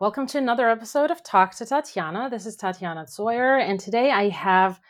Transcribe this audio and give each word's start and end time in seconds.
Welcome 0.00 0.28
to 0.28 0.38
another 0.38 0.68
episode 0.68 1.10
of 1.10 1.24
Talk 1.24 1.56
to 1.56 1.66
Tatiana. 1.66 2.30
This 2.30 2.46
is 2.46 2.54
Tatiana 2.54 3.04
Sawyer, 3.08 3.56
and 3.56 3.80
today 3.80 4.12
I 4.12 4.28
have 4.28 4.80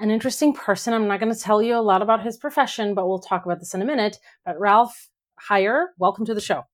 an 0.00 0.10
interesting 0.10 0.52
person. 0.52 0.92
I'm 0.92 1.06
not 1.06 1.20
going 1.20 1.32
to 1.32 1.40
tell 1.40 1.62
you 1.62 1.76
a 1.76 1.78
lot 1.78 2.02
about 2.02 2.24
his 2.24 2.38
profession, 2.38 2.92
but 2.92 3.06
we'll 3.06 3.20
talk 3.20 3.44
about 3.44 3.60
this 3.60 3.72
in 3.72 3.82
a 3.82 3.84
minute. 3.84 4.18
But 4.44 4.58
Ralf 4.58 5.10
Heyer, 5.48 5.90
welcome 5.96 6.24
to 6.24 6.34
the 6.34 6.40
show. 6.40 6.64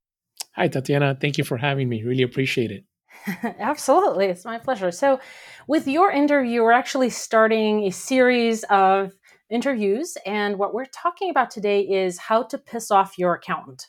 Hi, 0.54 0.68
Tatiana. 0.68 1.18
Thank 1.20 1.36
you 1.36 1.44
for 1.44 1.58
having 1.58 1.90
me. 1.90 2.02
Really 2.02 2.22
appreciate 2.22 2.70
it. 2.70 2.84
Absolutely. 3.58 4.28
It's 4.28 4.46
my 4.46 4.56
pleasure. 4.56 4.90
So, 4.90 5.20
with 5.66 5.86
your 5.86 6.10
interview, 6.10 6.62
we're 6.62 6.72
actually 6.72 7.10
starting 7.10 7.82
a 7.82 7.90
series 7.90 8.64
of 8.70 9.12
interviews. 9.50 10.16
And 10.24 10.58
what 10.58 10.72
we're 10.72 10.86
talking 10.86 11.28
about 11.28 11.50
today 11.50 11.82
is 11.82 12.16
how 12.16 12.44
to 12.44 12.56
piss 12.56 12.90
off 12.90 13.18
your 13.18 13.34
accountant. 13.34 13.88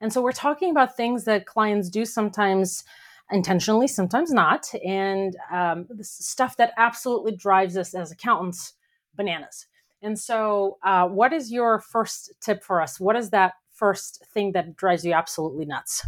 And 0.00 0.12
so, 0.12 0.22
we're 0.22 0.32
talking 0.32 0.70
about 0.70 0.96
things 0.96 1.24
that 1.24 1.46
clients 1.46 1.88
do 1.88 2.04
sometimes 2.04 2.84
intentionally, 3.30 3.86
sometimes 3.86 4.32
not, 4.32 4.72
and 4.84 5.36
um, 5.52 5.86
stuff 6.02 6.56
that 6.56 6.72
absolutely 6.76 7.36
drives 7.36 7.76
us 7.76 7.94
as 7.94 8.10
accountants 8.10 8.74
bananas. 9.14 9.66
And 10.02 10.18
so, 10.18 10.78
uh, 10.82 11.06
what 11.06 11.32
is 11.32 11.52
your 11.52 11.80
first 11.80 12.32
tip 12.40 12.64
for 12.64 12.80
us? 12.80 12.98
What 12.98 13.16
is 13.16 13.30
that 13.30 13.54
first 13.72 14.24
thing 14.32 14.52
that 14.52 14.76
drives 14.76 15.04
you 15.04 15.12
absolutely 15.12 15.66
nuts? 15.66 16.06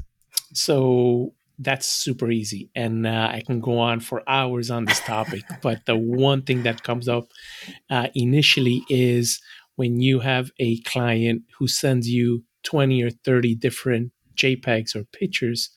So, 0.54 1.32
that's 1.58 1.86
super 1.86 2.30
easy 2.30 2.70
and 2.74 3.06
uh, 3.06 3.28
i 3.30 3.42
can 3.46 3.60
go 3.60 3.78
on 3.78 4.00
for 4.00 4.22
hours 4.26 4.70
on 4.70 4.86
this 4.86 5.00
topic 5.00 5.42
but 5.62 5.84
the 5.86 5.94
one 5.94 6.42
thing 6.42 6.62
that 6.62 6.82
comes 6.82 7.08
up 7.08 7.24
uh, 7.90 8.08
initially 8.14 8.84
is 8.88 9.40
when 9.76 10.00
you 10.00 10.20
have 10.20 10.50
a 10.58 10.78
client 10.80 11.42
who 11.58 11.68
sends 11.68 12.08
you 12.08 12.42
20 12.64 13.02
or 13.02 13.10
30 13.10 13.54
different 13.56 14.12
jpegs 14.36 14.94
or 14.94 15.04
pictures 15.04 15.70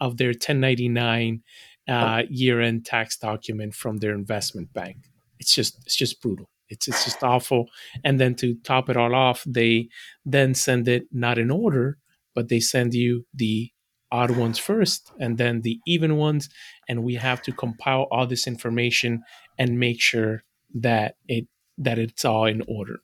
of 0.00 0.16
their 0.16 0.28
1099 0.28 1.42
uh, 1.88 2.22
year-end 2.28 2.84
tax 2.84 3.16
document 3.16 3.74
from 3.74 3.98
their 3.98 4.14
investment 4.14 4.72
bank. 4.72 4.96
It's 5.38 5.54
just 5.54 5.78
it's 5.86 5.96
just 5.96 6.20
brutal. 6.20 6.50
It's 6.68 6.86
it's 6.88 7.04
just 7.04 7.22
awful. 7.22 7.66
And 8.04 8.20
then 8.20 8.34
to 8.36 8.54
top 8.62 8.88
it 8.88 8.96
all 8.96 9.14
off 9.14 9.44
they 9.46 9.88
then 10.24 10.54
send 10.54 10.88
it 10.88 11.04
not 11.12 11.38
in 11.38 11.50
order 11.50 11.98
but 12.34 12.48
they 12.48 12.60
send 12.60 12.94
you 12.94 13.26
the 13.34 13.70
odd 14.12 14.30
ones 14.32 14.58
first 14.58 15.12
and 15.20 15.38
then 15.38 15.60
the 15.62 15.78
even 15.86 16.16
ones. 16.16 16.48
And 16.88 17.04
we 17.04 17.14
have 17.14 17.42
to 17.42 17.52
compile 17.52 18.06
all 18.10 18.26
this 18.26 18.46
information 18.46 19.22
and 19.58 19.78
make 19.78 20.00
sure 20.00 20.44
that 20.74 21.16
it 21.28 21.46
that 21.78 21.98
it's 21.98 22.24
all 22.24 22.46
in 22.46 22.62
order. 22.68 23.00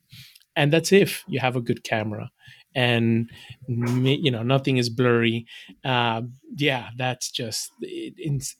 And 0.55 0.73
that's 0.73 0.93
if 0.93 1.25
you 1.27 1.41
have 1.41 1.56
a 1.56 1.61
good 1.61 1.84
camera 1.84 2.31
and 2.77 3.31
you 3.67 4.31
know 4.31 4.45
nothing 4.45 4.77
is 4.77 4.89
blurry. 4.89 5.47
Uh, 5.85 6.23
yeah 6.55 6.91
that's 6.97 7.31
just 7.31 7.73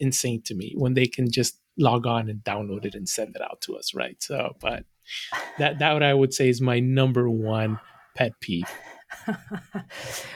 insane 0.01 0.43
to 0.43 0.55
me 0.55 0.75
when 0.77 0.95
they 0.95 1.07
can 1.07 1.31
just 1.31 1.61
log 1.79 2.07
on 2.07 2.29
and 2.29 2.41
download 2.43 2.85
it 2.85 2.95
and 2.95 3.09
send 3.09 3.37
it 3.37 3.43
out 3.43 3.61
to 3.61 3.77
us 3.77 3.95
right? 3.95 4.17
So 4.21 4.57
but 4.61 4.85
that 5.59 5.79
that 5.79 5.93
what 5.93 6.03
i 6.03 6.13
would 6.13 6.35
say 6.35 6.49
is 6.49 6.61
my 6.61 6.81
number 6.81 7.31
one 7.31 7.79
pet 8.17 8.33
peeve. 8.41 8.71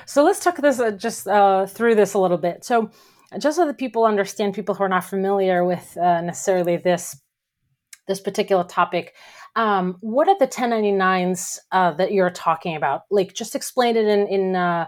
So 0.07 0.25
let's 0.25 0.41
talk 0.41 0.57
this 0.57 0.81
uh, 0.81 0.91
just 0.91 1.29
uh, 1.29 1.67
through 1.67 1.95
this 1.95 2.15
a 2.15 2.19
little 2.19 2.39
bit. 2.39 2.65
So 2.65 2.91
just 3.39 3.57
so 3.57 3.67
that 3.67 3.79
people 3.79 4.05
understand, 4.05 4.55
people 4.55 4.75
who 4.75 4.83
are 4.83 4.89
not 4.89 5.05
familiar 5.05 5.65
with 5.65 5.97
uh, 5.97 6.21
necessarily 6.21 6.77
this 6.77 7.17
this 8.09 8.21
particular 8.21 8.65
topic, 8.65 9.15
um, 9.57 9.97
what 10.01 10.29
are 10.29 10.39
the 10.39 10.47
1099s 10.47 11.59
uh, 11.73 11.93
that 11.93 12.13
you're 12.13 12.31
talking 12.31 12.77
about? 12.77 13.03
Like, 13.11 13.35
just 13.35 13.55
explain 13.55 13.97
it 13.97 14.07
in 14.07 14.27
in 14.29 14.57
uh, 14.57 14.87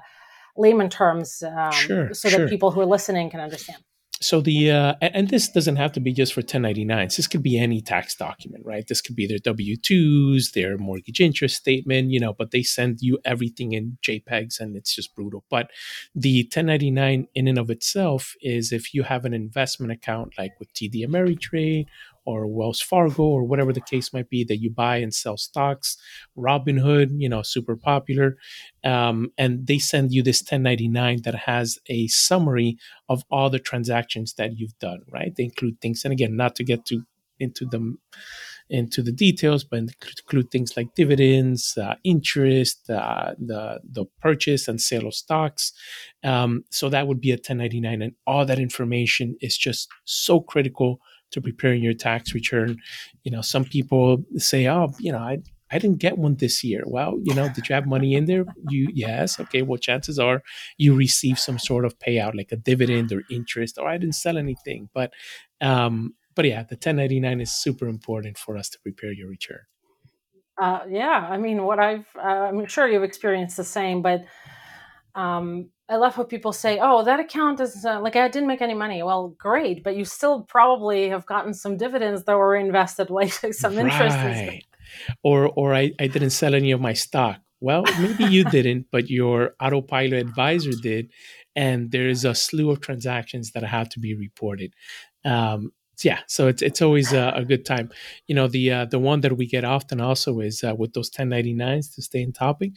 layman 0.57 0.91
terms, 0.91 1.43
um, 1.43 1.73
sure, 1.73 2.15
so 2.15 2.29
sure. 2.29 2.41
that 2.41 2.51
people 2.51 2.71
who 2.71 2.81
are 2.81 2.87
listening 2.87 3.31
can 3.31 3.41
understand 3.41 3.83
so 4.23 4.41
the 4.41 4.71
uh, 4.71 4.95
and 5.01 5.29
this 5.29 5.49
doesn't 5.49 5.77
have 5.77 5.93
to 5.93 6.01
be 6.01 6.13
just 6.13 6.33
for 6.33 6.43
1099s 6.43 7.17
this 7.17 7.27
could 7.27 7.43
be 7.43 7.59
any 7.59 7.81
tax 7.81 8.15
document 8.15 8.65
right 8.65 8.87
this 8.87 9.01
could 9.01 9.17
be 9.17 9.27
their 9.27 9.39
w2s 9.39 10.53
their 10.53 10.78
mortgage 10.78 11.21
interest 11.21 11.56
statement 11.56 12.11
you 12.11 12.21
know 12.21 12.33
but 12.33 12.51
they 12.51 12.62
send 12.62 13.01
you 13.01 13.19
everything 13.25 13.72
in 13.72 13.99
jpegs 14.03 14.61
and 14.61 14.77
it's 14.77 14.95
just 14.95 15.15
brutal 15.15 15.45
but 15.51 15.71
the 16.15 16.43
1099 16.45 17.27
in 17.34 17.49
and 17.49 17.59
of 17.59 17.71
itself 17.71 18.34
is 18.41 18.72
if 18.72 18.95
you 18.95 19.03
have 19.03 19.25
an 19.25 19.34
investment 19.34 19.93
account 19.93 20.33
like 20.39 20.53
with 20.59 20.72
td 20.72 21.05
ameritrade 21.06 21.87
or 22.25 22.47
Wells 22.47 22.81
Fargo 22.81 23.22
or 23.22 23.44
whatever 23.44 23.72
the 23.72 23.81
case 23.81 24.12
might 24.12 24.28
be 24.28 24.44
that 24.44 24.59
you 24.59 24.71
buy 24.71 24.99
and 24.99 25.12
sell 25.15 25.37
stocks, 25.37 25.97
Robinhood, 26.37 27.10
you 27.16 27.28
know, 27.28 27.43
super 27.43 27.77
popular. 27.77 28.37
Um, 28.84 29.33
and 29.38 29.66
they 29.66 29.78
send 29.78 30.12
you 30.12 30.22
this 30.22 30.43
1099 30.43 31.22
that 31.22 31.34
has 31.34 31.78
a 31.88 32.06
summary 32.09 32.78
of 33.09 33.25
all 33.31 33.50
the 33.50 33.59
transactions 33.59 34.34
that 34.34 34.59
you've 34.59 34.78
done, 34.78 35.00
right? 35.10 35.34
They 35.34 35.44
include 35.44 35.81
things, 35.81 36.05
and 36.05 36.12
again, 36.12 36.37
not 36.37 36.55
to 36.56 36.65
get 36.65 36.84
to 36.87 37.03
into 37.38 37.66
them 37.66 37.99
into 38.71 39.03
the 39.03 39.12
details, 39.12 39.65
but 39.65 39.81
include 39.81 40.50
things 40.50 40.77
like 40.77 40.94
dividends, 40.94 41.77
uh, 41.77 41.94
interest, 42.04 42.89
uh, 42.89 43.34
the 43.39 43.81
the 43.84 44.06
purchase 44.21 44.66
and 44.69 44.81
sale 44.81 45.06
of 45.06 45.15
stocks. 45.15 45.72
Um, 46.25 46.65
so 46.71 46.89
that 46.89 47.06
would 47.06 47.21
be 47.21 47.33
a 47.33 47.34
1099, 47.34 48.03
and 48.03 48.15
all 48.27 48.47
that 48.47 48.59
information 48.59 49.37
is 49.41 49.59
just 49.59 49.89
so 50.04 50.41
critical 50.41 51.00
to 51.32 51.41
preparing 51.41 51.82
your 51.82 51.94
tax 51.94 52.34
return. 52.34 52.78
You 53.25 53.32
know, 53.32 53.43
some 53.43 53.65
people 53.65 54.25
say, 54.37 54.69
"Oh, 54.69 54.93
you 54.98 55.12
know, 55.12 55.19
I 55.19 55.38
I 55.70 55.78
didn't 55.78 55.98
get 55.98 56.19
one 56.19 56.37
this 56.37 56.62
year." 56.62 56.82
Well, 56.87 57.19
you 57.22 57.34
know, 57.34 57.48
did 57.48 57.69
you 57.69 57.75
have 57.75 57.87
money 57.87 58.15
in 58.15 58.26
there? 58.26 58.44
You 58.69 58.88
yes, 58.94 59.41
okay. 59.41 59.62
Well, 59.62 59.78
chances 59.78 60.19
are 60.19 60.42
you 60.78 60.94
receive 60.94 61.38
some 61.38 61.59
sort 61.59 61.84
of 61.84 61.98
payout, 61.98 62.34
like 62.34 62.53
a 62.53 62.56
dividend 62.56 63.12
or 63.12 63.22
interest, 63.31 63.78
or 63.78 63.88
I 63.88 63.98
didn't 63.98 64.15
sell 64.15 64.38
anything. 64.38 64.88
But 64.94 65.12
um, 65.60 66.15
but 66.34 66.44
yeah, 66.44 66.62
the 66.62 66.76
1099 66.76 67.41
is 67.41 67.53
super 67.53 67.88
important 67.88 68.38
for 68.38 68.56
us 68.56 68.69
to 68.71 68.78
prepare 68.81 69.12
your 69.12 69.28
return. 69.28 69.60
Uh, 70.60 70.81
yeah, 70.88 71.26
I 71.31 71.38
mean, 71.38 71.65
what 71.65 71.78
I've 71.78 72.06
uh, 72.16 72.48
I'm 72.48 72.66
sure 72.66 72.88
you've 72.88 73.03
experienced 73.03 73.56
the 73.56 73.65
same, 73.65 74.03
but 74.03 74.25
um, 75.15 75.71
I 75.92 75.97
love 75.97 76.14
how 76.14 76.25
people 76.25 76.54
say, 76.54 76.78
"Oh, 76.80 77.04
that 77.04 77.20
account 77.20 77.60
is 77.60 77.84
uh, 77.84 78.00
like 78.00 78.16
I 78.16 78.26
didn't 78.28 78.48
make 78.48 78.62
any 78.62 78.75
money." 78.75 79.03
Well, 79.03 79.28
great, 79.36 79.84
but 79.84 79.94
you 79.94 80.06
still 80.06 80.42
probably 80.42 81.10
have 81.10 81.26
gotten 81.26 81.53
some 81.53 81.76
dividends 81.76 82.25
that 82.25 82.36
were 82.38 82.56
invested, 82.56 83.10
like 83.20 83.32
some 83.32 83.78
interest. 83.78 84.16
Right. 84.16 84.64
Or, 85.22 85.48
or 85.48 85.75
I, 85.75 85.92
I 85.98 86.06
didn't 86.06 86.30
sell 86.30 86.54
any 86.54 86.70
of 86.70 86.80
my 86.80 86.94
stock. 86.94 87.41
Well, 87.60 87.84
maybe 88.00 88.25
you 88.25 88.44
didn't, 88.56 88.86
but 88.91 89.10
your 89.10 89.54
autopilot 89.60 90.14
advisor 90.14 90.72
did, 90.72 91.10
and 91.54 91.91
there 91.91 92.09
is 92.09 92.24
a 92.24 92.34
slew 92.34 92.70
of 92.70 92.80
transactions 92.80 93.53
that 93.53 93.62
have 93.62 93.88
to 93.91 94.00
be 94.00 94.14
reported. 94.14 94.74
Um, 95.24 95.72
yeah, 96.03 96.20
so 96.26 96.48
it's 96.48 96.62
it's 96.62 96.80
always 96.80 97.12
a, 97.12 97.32
a, 97.36 97.44
good 97.44 97.64
time. 97.64 97.91
You 98.26 98.34
know, 98.34 98.48
the 98.48 98.70
uh, 98.72 98.84
the 98.86 98.98
one 98.98 99.20
that 99.20 99.36
we 99.36 99.47
get 99.47 99.64
often 99.64 100.00
also 100.00 100.41
is 100.41 100.64
uh, 100.64 100.75
with 100.75 100.94
those 100.94 101.10
1099s 101.10 101.94
to 101.94 102.03
stay 102.03 102.22
in 102.22 102.32
topic, 102.32 102.72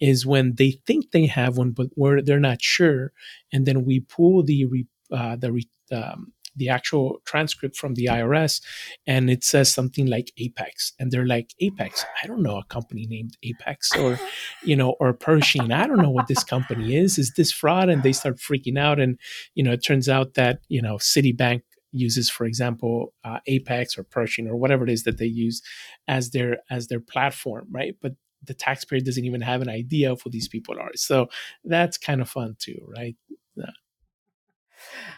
is 0.00 0.26
when 0.26 0.54
they 0.56 0.72
think 0.86 1.10
they 1.10 1.26
have 1.26 1.56
one, 1.56 1.70
but 1.70 1.88
where 1.94 2.22
they're 2.22 2.38
not 2.38 2.60
sure, 2.60 3.12
and 3.52 3.66
then 3.66 3.84
we 3.84 4.00
pull 4.00 4.42
the 4.42 4.66
re, 4.66 4.86
uh, 5.10 5.36
the 5.36 5.52
re, 5.52 5.68
um, 5.92 6.32
the 6.58 6.68
actual 6.68 7.20
transcript 7.24 7.76
from 7.76 7.94
the 7.94 8.06
IRS, 8.06 8.60
and 9.06 9.30
it 9.30 9.44
says 9.44 9.72
something 9.72 10.06
like 10.06 10.32
Apex, 10.36 10.92
and 10.98 11.10
they're 11.10 11.26
like 11.26 11.54
Apex. 11.60 12.04
I 12.22 12.26
don't 12.26 12.42
know 12.42 12.58
a 12.58 12.64
company 12.64 13.06
named 13.06 13.36
Apex 13.42 13.96
or, 13.96 14.18
you 14.62 14.76
know, 14.76 14.96
or 15.00 15.12
Pershing. 15.14 15.72
I 15.72 15.86
don't 15.86 16.02
know 16.02 16.10
what 16.10 16.26
this 16.26 16.44
company 16.44 16.96
is. 16.96 17.18
Is 17.18 17.32
this 17.36 17.52
fraud? 17.52 17.88
And 17.88 18.02
they 18.02 18.12
start 18.12 18.36
freaking 18.36 18.78
out, 18.78 19.00
and 19.00 19.18
you 19.54 19.64
know, 19.64 19.72
it 19.72 19.84
turns 19.84 20.08
out 20.08 20.34
that 20.34 20.60
you 20.68 20.82
know 20.82 20.96
Citibank 20.96 21.62
uses, 21.92 22.30
for 22.30 22.44
example, 22.44 23.12
uh, 23.24 23.38
Apex 23.46 23.96
or 23.98 24.04
Pershing 24.04 24.46
or 24.48 24.56
whatever 24.56 24.84
it 24.84 24.90
is 24.90 25.04
that 25.04 25.18
they 25.18 25.26
use 25.26 25.62
as 26.06 26.30
their 26.30 26.58
as 26.70 26.88
their 26.88 27.00
platform, 27.00 27.66
right? 27.70 27.96
But 28.00 28.14
the 28.44 28.54
taxpayer 28.54 29.00
doesn't 29.00 29.24
even 29.24 29.40
have 29.40 29.62
an 29.62 29.68
idea 29.68 30.12
of 30.12 30.22
who 30.22 30.30
these 30.30 30.48
people 30.48 30.78
are. 30.78 30.90
So 30.94 31.28
that's 31.64 31.98
kind 31.98 32.20
of 32.20 32.28
fun 32.28 32.56
too, 32.58 32.78
right? 32.96 33.16
Yeah. 33.56 33.64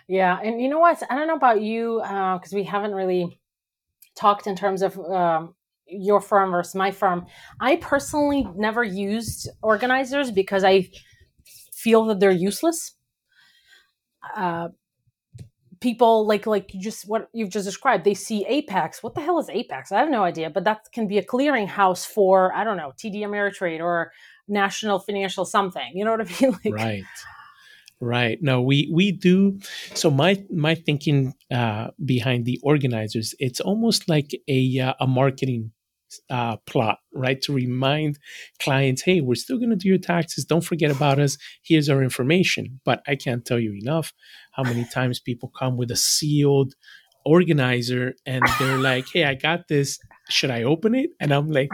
Yeah, 0.09 0.39
and 0.43 0.61
you 0.61 0.69
know 0.69 0.79
what? 0.79 1.03
I 1.11 1.17
don't 1.17 1.29
know 1.29 1.37
about 1.37 1.61
you 1.61 2.01
because 2.01 2.53
uh, 2.53 2.57
we 2.57 2.65
haven't 2.65 2.95
really 2.95 3.39
talked 4.17 4.47
in 4.47 4.57
terms 4.57 4.83
of 4.83 4.99
um, 4.99 5.55
your 5.87 6.21
firm 6.21 6.51
versus 6.51 6.75
my 6.75 6.91
firm. 6.91 7.27
I 7.61 7.77
personally 7.77 8.47
never 8.57 8.83
used 8.83 9.49
organizers 9.63 10.31
because 10.31 10.65
I 10.65 10.89
feel 11.73 12.07
that 12.07 12.21
they're 12.21 12.31
useless. 12.31 12.97
Uh, 14.37 14.69
people 15.81 16.27
like 16.27 16.47
like 16.47 16.75
you 16.75 16.81
just 16.81 17.09
what 17.09 17.29
you've 17.33 17.51
just 17.51 17.65
described 17.65 18.05
they 18.05 18.15
see 18.15 18.45
apex. 18.47 19.03
What 19.03 19.15
the 19.15 19.21
hell 19.21 19.39
is 19.39 19.49
apex? 19.49 19.91
I 19.93 19.99
have 19.99 20.11
no 20.11 20.23
idea 20.23 20.51
but 20.51 20.65
that 20.65 20.93
can 20.93 21.07
be 21.07 21.19
a 21.19 21.25
clearinghouse 21.25 22.07
for 22.07 22.53
i 22.55 22.65
don't 22.65 22.77
know 22.77 22.93
td 22.97 23.21
ameritrade 23.21 23.81
or 23.81 24.13
national 24.49 24.99
financial 24.99 25.45
something 25.45 25.91
you 25.95 26.05
know 26.05 26.13
what 26.13 26.21
i 26.21 26.25
mean? 26.41 26.59
Like, 26.65 26.75
right. 26.75 27.05
Right. 28.03 28.39
No 28.41 28.63
we 28.63 28.89
we 28.91 29.13
do 29.13 29.61
so 29.93 30.11
my 30.11 30.43
my 30.51 30.75
thinking 30.75 31.35
uh 31.51 31.89
behind 32.03 32.47
the 32.47 32.59
organizers 32.63 33.35
it's 33.39 33.61
almost 33.61 34.09
like 34.09 34.31
a 34.49 34.81
uh, 34.81 34.95
a 35.01 35.07
marketing 35.07 35.73
uh, 36.29 36.57
plot, 36.67 36.99
right? 37.13 37.41
To 37.43 37.53
remind 37.53 38.19
clients, 38.59 39.03
hey, 39.03 39.21
we're 39.21 39.35
still 39.35 39.59
going 39.59 39.71
to 39.71 39.77
do 39.77 39.89
your 39.89 39.99
taxes. 39.99 40.45
Don't 40.45 40.65
forget 40.65 40.91
about 40.91 41.19
us. 41.19 41.37
Here's 41.63 41.89
our 41.89 42.03
information. 42.03 42.81
But 42.85 43.03
I 43.07 43.17
can't 43.17 43.45
tell 43.45 43.59
you 43.59 43.75
enough 43.75 44.13
how 44.53 44.63
many 44.63 44.85
times 44.95 45.21
people 45.21 45.51
come 45.59 45.77
with 45.77 45.91
a 45.91 45.97
sealed 45.97 46.75
organizer 47.25 48.15
and 48.27 48.43
they're 48.59 48.79
like, 48.91 49.07
hey, 49.13 49.25
I 49.25 49.35
got 49.35 49.69
this. 49.69 49.99
Should 50.29 50.51
I 50.51 50.63
open 50.63 50.95
it? 50.95 51.11
And 51.21 51.33
I'm 51.33 51.51
like, 51.51 51.71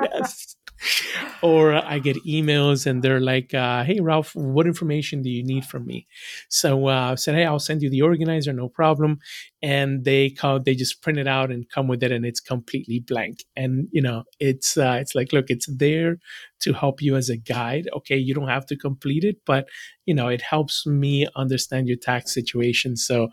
yes 0.00 0.56
or 1.42 1.74
I 1.74 1.98
get 1.98 2.16
emails 2.24 2.86
and 2.86 3.02
they're 3.02 3.20
like, 3.20 3.54
uh, 3.54 3.84
"Hey 3.84 4.00
Ralf, 4.00 4.34
what 4.34 4.66
information 4.66 5.22
do 5.22 5.30
you 5.30 5.44
need 5.44 5.64
from 5.64 5.86
me?" 5.86 6.06
So 6.48 6.88
uh, 6.88 7.12
I 7.12 7.14
said, 7.14 7.34
"Hey, 7.34 7.44
I'll 7.44 7.58
send 7.58 7.82
you 7.82 7.90
the 7.90 8.02
organizer, 8.02 8.52
no 8.52 8.68
problem." 8.68 9.18
And 9.64 10.04
they 10.04 10.28
call, 10.28 10.60
they 10.60 10.74
just 10.74 11.00
print 11.00 11.18
it 11.18 11.26
out 11.26 11.50
and 11.50 11.66
come 11.70 11.88
with 11.88 12.02
it, 12.02 12.12
and 12.12 12.26
it's 12.26 12.38
completely 12.40 13.00
blank. 13.00 13.44
And 13.56 13.88
you 13.92 14.02
know, 14.02 14.24
it's 14.38 14.76
uh, 14.76 14.98
it's 15.00 15.14
like, 15.14 15.32
look, 15.32 15.46
it's 15.48 15.66
there 15.66 16.18
to 16.60 16.74
help 16.74 17.00
you 17.00 17.16
as 17.16 17.30
a 17.30 17.38
guide. 17.38 17.88
Okay, 17.96 18.18
you 18.18 18.34
don't 18.34 18.48
have 18.48 18.66
to 18.66 18.76
complete 18.76 19.24
it, 19.24 19.38
but 19.46 19.66
you 20.04 20.14
know, 20.14 20.28
it 20.28 20.42
helps 20.42 20.86
me 20.86 21.26
understand 21.34 21.88
your 21.88 21.96
tax 21.96 22.34
situation. 22.34 22.94
So, 22.96 23.28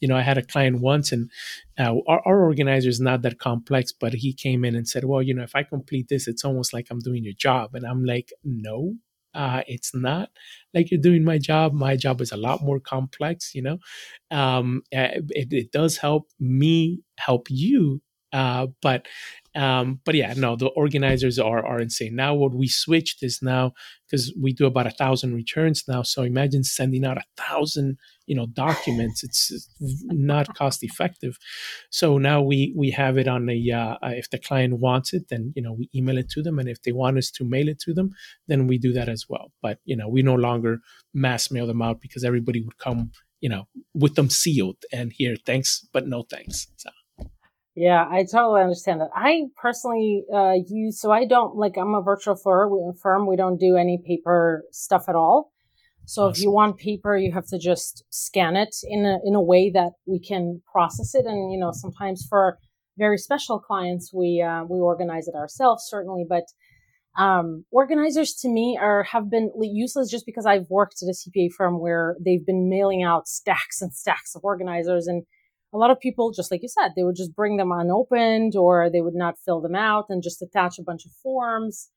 you 0.00 0.08
know, 0.08 0.16
I 0.16 0.22
had 0.22 0.38
a 0.38 0.42
client 0.42 0.80
once, 0.80 1.12
and 1.12 1.30
uh, 1.78 1.94
our, 2.08 2.20
our 2.26 2.42
organizer 2.42 2.88
is 2.88 3.00
not 3.00 3.22
that 3.22 3.38
complex, 3.38 3.92
but 3.92 4.12
he 4.14 4.32
came 4.32 4.64
in 4.64 4.74
and 4.74 4.88
said, 4.88 5.04
"Well, 5.04 5.22
you 5.22 5.34
know, 5.34 5.44
if 5.44 5.54
I 5.54 5.62
complete 5.62 6.08
this, 6.08 6.26
it's 6.26 6.44
almost 6.44 6.72
like 6.72 6.88
I'm 6.90 6.98
doing 6.98 7.22
your 7.22 7.34
job." 7.38 7.76
And 7.76 7.86
I'm 7.86 8.04
like, 8.04 8.32
"No, 8.44 8.96
uh, 9.36 9.62
it's 9.68 9.94
not 9.94 10.30
like 10.74 10.90
you're 10.90 11.00
doing 11.00 11.24
my 11.24 11.38
job. 11.38 11.74
My 11.74 11.96
job 11.96 12.20
is 12.20 12.32
a 12.32 12.36
lot 12.36 12.62
more 12.62 12.80
complex, 12.80 13.54
you 13.54 13.62
know. 13.62 13.78
Um, 14.30 14.82
eh, 14.92 15.20
it, 15.30 15.52
it, 15.52 15.72
does 15.72 15.98
help 15.98 16.28
me 16.40 17.02
help 17.18 17.48
you, 17.50 18.00
uh, 18.32 18.68
but 18.82 19.06
um, 19.56 20.00
but 20.04 20.14
yeah, 20.14 20.34
no, 20.36 20.56
the 20.56 20.68
organizers 20.68 21.38
are 21.38 21.64
are 21.64 21.80
insane. 21.80 22.14
Now 22.14 22.34
what 22.34 22.54
we 22.54 22.68
switched 22.68 23.22
is 23.22 23.40
now 23.42 23.72
because 24.06 24.32
we 24.40 24.52
do 24.52 24.66
about 24.66 24.86
a 24.86 24.90
thousand 24.90 25.34
returns 25.34 25.84
now. 25.88 26.02
So 26.02 26.22
imagine 26.22 26.64
sending 26.64 27.04
out 27.04 27.18
a 27.18 27.24
thousand 27.36 27.98
you 28.26 28.34
know 28.34 28.46
documents 28.46 29.22
it's 29.22 29.68
not 29.80 30.52
cost 30.56 30.82
effective 30.82 31.38
so 31.90 32.18
now 32.18 32.42
we 32.42 32.74
we 32.76 32.90
have 32.90 33.16
it 33.16 33.28
on 33.28 33.48
a 33.48 33.70
uh, 33.70 33.96
if 34.02 34.28
the 34.30 34.38
client 34.38 34.78
wants 34.78 35.12
it 35.12 35.28
then 35.28 35.52
you 35.56 35.62
know 35.62 35.72
we 35.72 35.88
email 35.94 36.18
it 36.18 36.28
to 36.28 36.42
them 36.42 36.58
and 36.58 36.68
if 36.68 36.82
they 36.82 36.92
want 36.92 37.16
us 37.16 37.30
to 37.30 37.44
mail 37.44 37.68
it 37.68 37.78
to 37.78 37.94
them 37.94 38.10
then 38.48 38.66
we 38.66 38.78
do 38.78 38.92
that 38.92 39.08
as 39.08 39.26
well 39.28 39.52
but 39.62 39.78
you 39.84 39.96
know 39.96 40.08
we 40.08 40.22
no 40.22 40.34
longer 40.34 40.80
mass 41.14 41.50
mail 41.50 41.66
them 41.66 41.82
out 41.82 42.00
because 42.00 42.24
everybody 42.24 42.60
would 42.60 42.78
come 42.78 43.10
you 43.40 43.48
know 43.48 43.66
with 43.94 44.14
them 44.16 44.28
sealed 44.28 44.78
and 44.92 45.12
here 45.12 45.36
thanks 45.46 45.86
but 45.92 46.06
no 46.06 46.24
thanks 46.28 46.66
so 46.76 46.90
yeah, 47.76 48.06
I 48.10 48.24
totally 48.24 48.62
understand 48.62 49.02
that. 49.02 49.10
I 49.14 49.44
personally 49.60 50.24
uh, 50.34 50.54
use 50.66 50.98
so 50.98 51.12
I 51.12 51.26
don't 51.26 51.56
like 51.56 51.76
I'm 51.76 51.94
a 51.94 52.00
virtual 52.00 52.34
firm. 52.34 53.26
We 53.26 53.36
don't 53.36 53.58
do 53.58 53.76
any 53.76 54.02
paper 54.04 54.64
stuff 54.72 55.04
at 55.08 55.14
all. 55.14 55.52
So 56.06 56.22
awesome. 56.22 56.32
if 56.32 56.42
you 56.42 56.50
want 56.50 56.78
paper, 56.78 57.18
you 57.18 57.32
have 57.32 57.46
to 57.48 57.58
just 57.58 58.04
scan 58.08 58.56
it 58.56 58.74
in 58.82 59.04
a 59.04 59.18
in 59.24 59.34
a 59.34 59.42
way 59.42 59.70
that 59.74 59.92
we 60.06 60.18
can 60.18 60.62
process 60.72 61.14
it. 61.14 61.26
And 61.26 61.52
you 61.52 61.58
know, 61.58 61.70
sometimes 61.72 62.26
for 62.26 62.58
very 62.96 63.18
special 63.18 63.60
clients, 63.60 64.10
we 64.10 64.40
uh, 64.40 64.64
we 64.64 64.80
organize 64.80 65.28
it 65.28 65.34
ourselves, 65.34 65.84
certainly. 65.86 66.24
But 66.26 66.44
um, 67.18 67.66
organizers 67.70 68.32
to 68.40 68.48
me 68.48 68.78
are 68.80 69.02
have 69.02 69.30
been 69.30 69.50
useless 69.60 70.10
just 70.10 70.24
because 70.24 70.46
I've 70.46 70.70
worked 70.70 71.02
at 71.02 71.08
a 71.08 71.12
CPA 71.12 71.52
firm 71.52 71.78
where 71.78 72.16
they've 72.24 72.46
been 72.46 72.70
mailing 72.70 73.02
out 73.02 73.28
stacks 73.28 73.82
and 73.82 73.92
stacks 73.92 74.34
of 74.34 74.44
organizers, 74.44 75.06
and 75.06 75.24
a 75.72 75.78
lot 75.78 75.90
of 75.90 76.00
people, 76.00 76.32
just 76.32 76.50
like 76.50 76.62
you 76.62 76.68
said, 76.68 76.92
they 76.96 77.02
would 77.02 77.16
just 77.16 77.34
bring 77.34 77.56
them 77.56 77.72
unopened, 77.72 78.54
or 78.56 78.88
they 78.90 79.00
would 79.00 79.14
not 79.14 79.38
fill 79.44 79.60
them 79.60 79.74
out 79.74 80.06
and 80.08 80.22
just 80.22 80.42
attach 80.42 80.78
a 80.78 80.82
bunch 80.82 81.04
of 81.04 81.12
forms 81.22 81.90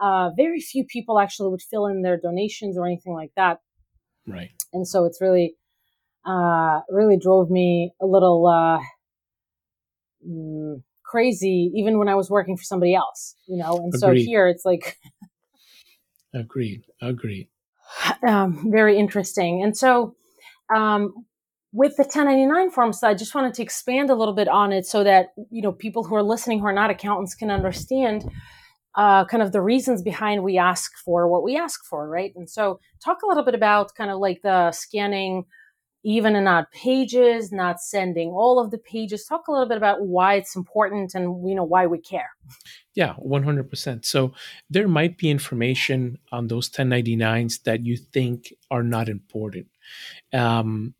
uh, 0.00 0.30
very 0.36 0.60
few 0.60 0.84
people 0.84 1.18
actually 1.18 1.50
would 1.50 1.62
fill 1.62 1.86
in 1.86 2.02
their 2.02 2.16
donations 2.16 2.76
or 2.76 2.86
anything 2.86 3.12
like 3.12 3.32
that. 3.36 3.58
Right. 4.26 4.50
And 4.72 4.86
so 4.86 5.04
it's 5.04 5.20
really, 5.20 5.54
uh, 6.24 6.80
really 6.88 7.18
drove 7.18 7.50
me 7.50 7.92
a 8.00 8.06
little 8.06 8.46
uh, 8.46 8.78
mm, 10.26 10.82
crazy, 11.04 11.72
even 11.74 11.98
when 11.98 12.08
I 12.08 12.14
was 12.14 12.30
working 12.30 12.56
for 12.56 12.62
somebody 12.62 12.94
else, 12.94 13.34
you 13.46 13.56
know. 13.56 13.76
And 13.78 13.92
Agreed. 13.94 14.00
so 14.00 14.12
here 14.12 14.48
it's 14.48 14.64
like. 14.64 14.98
agreed. 16.34 16.82
Agreed. 17.00 17.48
Um, 18.26 18.70
very 18.70 18.98
interesting. 18.98 19.62
And 19.62 19.76
so, 19.76 20.14
um, 20.74 21.14
with 21.72 21.96
the 21.96 22.02
1099 22.02 22.70
forms, 22.70 23.02
I 23.02 23.14
just 23.14 23.34
wanted 23.34 23.54
to 23.54 23.62
expand 23.62 24.10
a 24.10 24.14
little 24.14 24.34
bit 24.34 24.48
on 24.48 24.72
it 24.72 24.86
so 24.86 25.04
that 25.04 25.28
you 25.50 25.62
know 25.62 25.72
people 25.72 26.04
who 26.04 26.14
are 26.14 26.22
listening 26.22 26.60
who 26.60 26.66
are 26.66 26.72
not 26.72 26.90
accountants 26.90 27.34
can 27.34 27.50
understand 27.50 28.24
uh, 28.94 29.24
kind 29.26 29.42
of 29.42 29.52
the 29.52 29.60
reasons 29.60 30.02
behind 30.02 30.42
we 30.42 30.58
ask 30.58 30.96
for 31.04 31.28
what 31.28 31.44
we 31.44 31.56
ask 31.56 31.84
for, 31.84 32.08
right? 32.08 32.32
And 32.34 32.48
so, 32.48 32.80
talk 33.04 33.22
a 33.22 33.26
little 33.26 33.44
bit 33.44 33.54
about 33.54 33.94
kind 33.94 34.10
of 34.10 34.18
like 34.18 34.42
the 34.42 34.72
scanning 34.72 35.44
even 36.04 36.36
and 36.36 36.48
odd 36.48 36.64
pages, 36.70 37.50
not 37.52 37.80
sending 37.80 38.30
all 38.30 38.60
of 38.60 38.70
the 38.70 38.78
pages. 38.78 39.24
Talk 39.24 39.48
a 39.48 39.52
little 39.52 39.68
bit 39.68 39.76
about 39.76 40.06
why 40.06 40.34
it's 40.34 40.54
important 40.54 41.14
and 41.14 41.48
you 41.48 41.54
know 41.54 41.64
why 41.64 41.86
we 41.86 41.98
care. 41.98 42.30
Yeah, 42.94 43.14
100%. 43.14 44.04
So 44.04 44.32
there 44.70 44.88
might 44.88 45.18
be 45.18 45.30
information 45.30 46.18
on 46.32 46.48
those 46.48 46.70
1099s 46.70 47.62
that 47.64 47.84
you 47.84 47.96
think 47.96 48.54
are 48.70 48.82
not 48.82 49.08
important. 49.08 49.66
Um, 50.32 50.94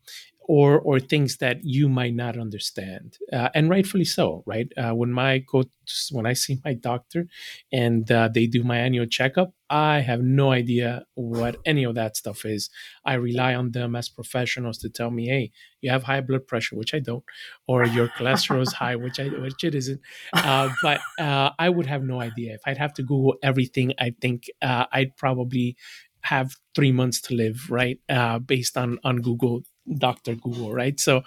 or 0.48 0.80
or 0.80 0.98
things 0.98 1.36
that 1.36 1.58
you 1.62 1.88
might 1.88 2.14
not 2.14 2.38
understand, 2.38 3.18
uh, 3.32 3.50
and 3.54 3.70
rightfully 3.70 4.06
so, 4.06 4.42
right? 4.46 4.68
Uh, 4.76 4.92
when 4.94 5.12
my 5.12 5.38
go 5.38 5.64
when 6.10 6.26
I 6.26 6.32
see 6.32 6.58
my 6.64 6.74
doctor 6.74 7.26
and 7.72 8.10
uh, 8.10 8.28
they 8.32 8.46
do 8.46 8.62
my 8.64 8.78
annual 8.78 9.06
checkup, 9.06 9.52
I 9.70 10.00
have 10.00 10.22
no 10.22 10.50
idea 10.52 11.04
what 11.14 11.56
any 11.66 11.84
of 11.84 11.94
that 11.96 12.16
stuff 12.16 12.44
is. 12.46 12.70
I 13.04 13.14
rely 13.14 13.54
on 13.54 13.72
them 13.72 13.94
as 13.94 14.08
professionals 14.08 14.78
to 14.78 14.88
tell 14.88 15.10
me, 15.10 15.26
"Hey, 15.28 15.52
you 15.82 15.90
have 15.90 16.04
high 16.04 16.22
blood 16.22 16.46
pressure," 16.46 16.76
which 16.76 16.94
I 16.94 17.00
don't, 17.00 17.24
or 17.66 17.84
your 17.86 18.08
cholesterol 18.08 18.62
is 18.62 18.72
high, 18.72 18.96
which 18.96 19.20
I 19.20 19.28
which 19.28 19.62
it 19.64 19.74
isn't. 19.74 20.00
Uh, 20.32 20.70
but 20.82 21.00
uh, 21.18 21.50
I 21.58 21.68
would 21.68 21.86
have 21.86 22.02
no 22.02 22.20
idea 22.22 22.54
if 22.54 22.60
I'd 22.66 22.78
have 22.78 22.94
to 22.94 23.02
Google 23.02 23.36
everything. 23.42 23.92
I 24.00 24.14
think 24.20 24.44
uh, 24.62 24.86
I'd 24.92 25.16
probably 25.16 25.76
have 26.22 26.56
three 26.74 26.92
months 26.92 27.20
to 27.22 27.34
live, 27.34 27.70
right? 27.70 27.98
Uh, 28.08 28.38
based 28.38 28.76
on 28.76 28.98
on 29.04 29.18
Google 29.18 29.62
Dr. 29.96 30.34
Google, 30.34 30.72
right? 30.72 30.98
So, 30.98 31.22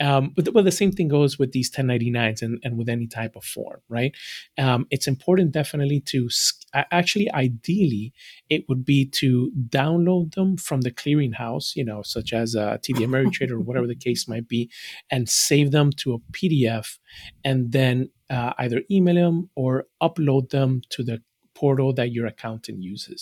um, 0.00 0.32
but, 0.34 0.52
well, 0.52 0.64
the 0.64 0.72
same 0.72 0.90
thing 0.90 1.08
goes 1.08 1.38
with 1.38 1.52
these 1.52 1.70
1099s 1.70 2.42
and, 2.42 2.58
and 2.64 2.76
with 2.76 2.88
any 2.88 3.06
type 3.06 3.36
of 3.36 3.44
form, 3.44 3.80
right? 3.88 4.14
Um, 4.58 4.86
it's 4.90 5.06
important 5.06 5.52
definitely 5.52 6.00
to 6.06 6.28
actually, 6.74 7.30
ideally, 7.32 8.12
it 8.48 8.64
would 8.68 8.84
be 8.84 9.04
to 9.06 9.52
download 9.68 10.34
them 10.34 10.56
from 10.56 10.80
the 10.80 10.90
clearinghouse, 10.90 11.76
you 11.76 11.84
know, 11.84 12.02
such 12.02 12.32
as 12.32 12.54
a 12.54 12.80
TD 12.82 13.06
Ameritrade 13.06 13.50
or 13.50 13.60
whatever 13.60 13.86
the 13.86 13.94
case 13.94 14.26
might 14.26 14.48
be, 14.48 14.70
and 15.10 15.28
save 15.28 15.70
them 15.70 15.90
to 15.98 16.14
a 16.14 16.18
PDF 16.32 16.98
and 17.44 17.72
then 17.72 18.10
uh, 18.30 18.54
either 18.58 18.82
email 18.90 19.14
them 19.14 19.50
or 19.54 19.84
upload 20.02 20.50
them 20.50 20.80
to 20.90 21.04
the 21.04 21.22
portal 21.62 21.92
that 21.94 22.10
your 22.16 22.26
accountant 22.26 22.82
uses, 22.82 23.20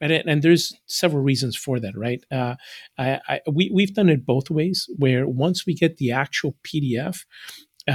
right? 0.00 0.12
And, 0.16 0.28
and 0.30 0.42
there's 0.42 0.64
several 0.86 1.22
reasons 1.30 1.54
for 1.64 1.80
that, 1.80 1.96
right? 2.06 2.22
Uh, 2.30 2.54
I, 2.98 3.08
I, 3.32 3.40
we 3.58 3.70
we've 3.76 3.94
done 3.94 4.10
it 4.10 4.26
both 4.34 4.50
ways, 4.58 4.78
where 5.02 5.24
once 5.46 5.58
we 5.66 5.74
get 5.82 5.96
the 5.96 6.12
actual 6.12 6.52
PDF. 6.68 7.16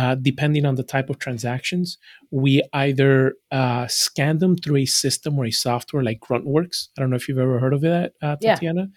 Uh, 0.01 0.15
depending 0.15 0.65
on 0.65 0.73
the 0.73 0.89
type 0.93 1.07
of 1.11 1.19
transactions, 1.19 1.99
we 2.31 2.63
either 2.73 3.35
uh, 3.51 3.85
scan 3.87 4.39
them 4.39 4.55
through 4.57 4.77
a 4.77 4.85
system 4.87 5.37
or 5.37 5.45
a 5.45 5.51
software 5.51 6.01
like 6.01 6.19
GruntWorx. 6.19 6.87
I 6.97 7.01
don't 7.01 7.11
know 7.11 7.15
if 7.15 7.27
you've 7.27 7.45
ever 7.47 7.59
heard 7.59 7.75
of 7.75 7.81
that, 7.81 8.13
uh, 8.19 8.37
Tatiana. 8.55 8.87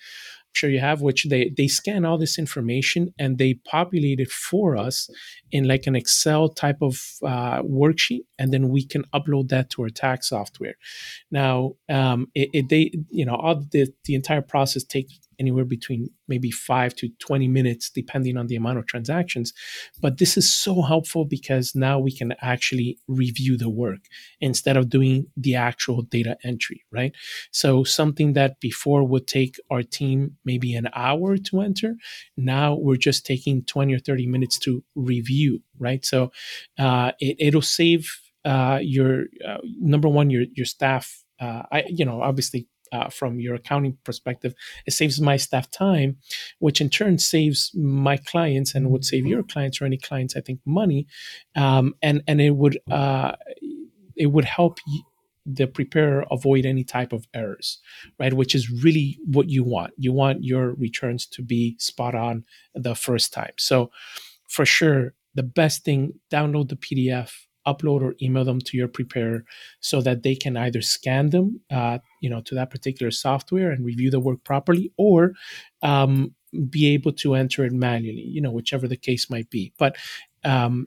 You 0.63 0.81
have, 0.81 1.03
which 1.03 1.25
they 1.25 1.53
they 1.57 1.69
scan 1.69 2.05
all 2.05 2.19
this 2.19 2.39
information 2.39 3.13
and 3.19 3.39
they 3.39 3.55
populate 3.55 4.21
it 4.21 4.31
for 4.31 4.77
us 4.77 5.09
in 5.53 5.69
like 5.69 5.87
an 5.87 5.95
Excel 5.95 6.49
type 6.49 6.79
of 6.81 7.01
uh, 7.23 7.63
worksheet, 7.63 8.25
and 8.39 8.53
then 8.53 8.69
we 8.69 8.85
can 8.85 9.05
upload 9.15 9.49
that 9.49 9.71
to 9.71 9.83
our 9.83 9.91
tax 9.91 10.29
software. 10.31 10.75
Now, 11.31 11.73
um, 11.89 12.29
it, 12.35 12.49
it, 12.53 12.69
they 12.69 12.93
you 13.11 13.25
know 13.25 13.37
all 13.37 13.65
the 13.71 13.89
the 14.05 14.15
entire 14.15 14.43
process 14.43 14.85
takes 14.85 15.19
anywhere 15.39 15.65
between 15.65 16.09
maybe 16.29 16.51
five 16.51 16.95
to 16.97 17.09
20 17.19 17.49
minutes, 17.49 17.91
depending 17.91 18.37
on 18.37 18.47
the 18.47 18.57
amount 18.57 18.79
of 18.79 18.87
transactions. 18.87 19.53
But 20.01 20.19
this 20.19 20.37
is 20.37 20.53
so 20.53 20.83
helpful 20.83 21.25
because 21.25 21.75
now 21.75 21.99
we 21.99 22.13
can 22.13 22.35
actually 22.41 22.99
review 23.09 23.57
the 23.57 23.69
work 23.69 24.01
instead 24.41 24.77
of 24.77 24.89
doing 24.89 25.27
the 25.37 25.55
actual 25.55 26.03
data 26.03 26.37
entry, 26.45 26.85
right? 26.91 27.13
So 27.51 27.85
something 27.85 28.33
that 28.35 28.61
before 28.61 29.05
would 29.05 29.27
take 29.27 29.57
our 29.71 29.83
team 29.83 30.37
maybe 30.45 30.75
an 30.75 30.89
hour 30.95 31.37
to 31.37 31.61
enter, 31.61 31.97
now 32.37 32.75
we're 32.75 32.97
just 32.97 33.27
taking 33.27 33.65
20 33.65 33.95
or 33.95 33.99
30 33.99 34.27
minutes 34.27 34.59
to 34.61 34.83
review, 34.95 35.63
right? 35.79 36.05
So 36.05 36.33
uh, 36.79 37.13
it, 37.21 37.55
will 37.55 37.63
save 37.63 38.09
uh, 38.45 38.79
your 38.83 39.25
uh, 39.47 39.59
number 39.81 40.09
one, 40.09 40.31
your, 40.31 40.45
your 40.55 40.67
staff. 40.67 41.25
Uh, 41.41 41.63
I, 41.71 41.85
you 41.89 42.05
know, 42.05 42.23
obviously 42.23 42.69
uh, 42.97 43.09
from 43.09 43.41
your 43.41 43.55
accounting 43.55 43.97
perspective. 44.05 44.55
It 44.87 44.93
saves 44.93 45.21
my 45.21 45.37
staff 45.37 45.71
time, 45.71 46.17
which 46.59 46.81
in 46.81 46.91
turn 46.91 47.19
saves 47.19 47.71
my 47.75 48.17
clients 48.17 48.75
and 48.75 48.91
would 48.91 49.05
save 49.05 49.27
your 49.27 49.43
clients 49.43 49.81
or 49.81 49.85
any 49.85 49.99
clients, 49.99 50.37
I 50.37 50.41
think, 50.41 50.61
money. 50.65 51.07
Um, 51.55 51.95
and 52.03 52.23
and 52.27 52.41
it 52.41 52.57
would 52.57 52.79
uh, 52.91 53.33
it 54.17 54.27
would 54.27 54.45
help 54.45 54.79
the 55.47 55.67
preparer 55.67 56.25
avoid 56.31 56.67
any 56.67 56.83
type 56.83 57.13
of 57.13 57.27
errors, 57.33 57.79
right? 58.19 58.33
Which 58.33 58.55
is 58.55 58.71
really 58.83 59.19
what 59.25 59.49
you 59.49 59.63
want. 59.63 59.93
You 59.97 60.13
want 60.13 60.43
your 60.43 60.75
returns 60.75 61.27
to 61.27 61.43
be 61.43 61.77
spot 61.79 62.15
on 62.15 62.45
the 62.75 62.97
first 62.97 63.33
time. 63.33 63.53
So, 63.59 63.91
for 64.49 64.67
sure, 64.67 65.15
the 65.35 65.45
best 65.45 65.85
thing 65.85 66.15
download 66.33 66.69
the 66.69 66.77
PDF, 66.77 67.31
upload 67.67 68.03
or 68.03 68.15
email 68.23 68.45
them 68.45 68.61
to 68.61 68.77
your 68.77 68.89
preparer 68.89 69.45
so 69.81 70.01
that 70.01 70.23
they 70.23 70.35
can 70.35 70.57
either 70.57 70.83
scan 70.83 71.31
them, 71.31 71.61
uh, 71.71 71.99
you 72.21 72.31
know, 72.31 72.41
to 72.43 72.55
that 72.55 72.71
particular 72.71 73.11
software 73.11 73.71
and 73.71 73.85
review 73.85 74.11
the 74.11 74.21
work 74.21 74.43
properly, 74.45 74.93
or 74.97 75.33
um, 75.83 76.35
be 76.71 76.87
able 76.95 77.13
to 77.13 77.35
enter 77.35 77.65
it 77.65 77.73
manually, 77.73 78.23
you 78.23 78.41
know, 78.41 78.51
whichever 78.51 78.89
the 78.89 78.97
case 78.97 79.29
might 79.31 79.51
be. 79.51 79.73
But 79.79 79.97
um, 80.45 80.87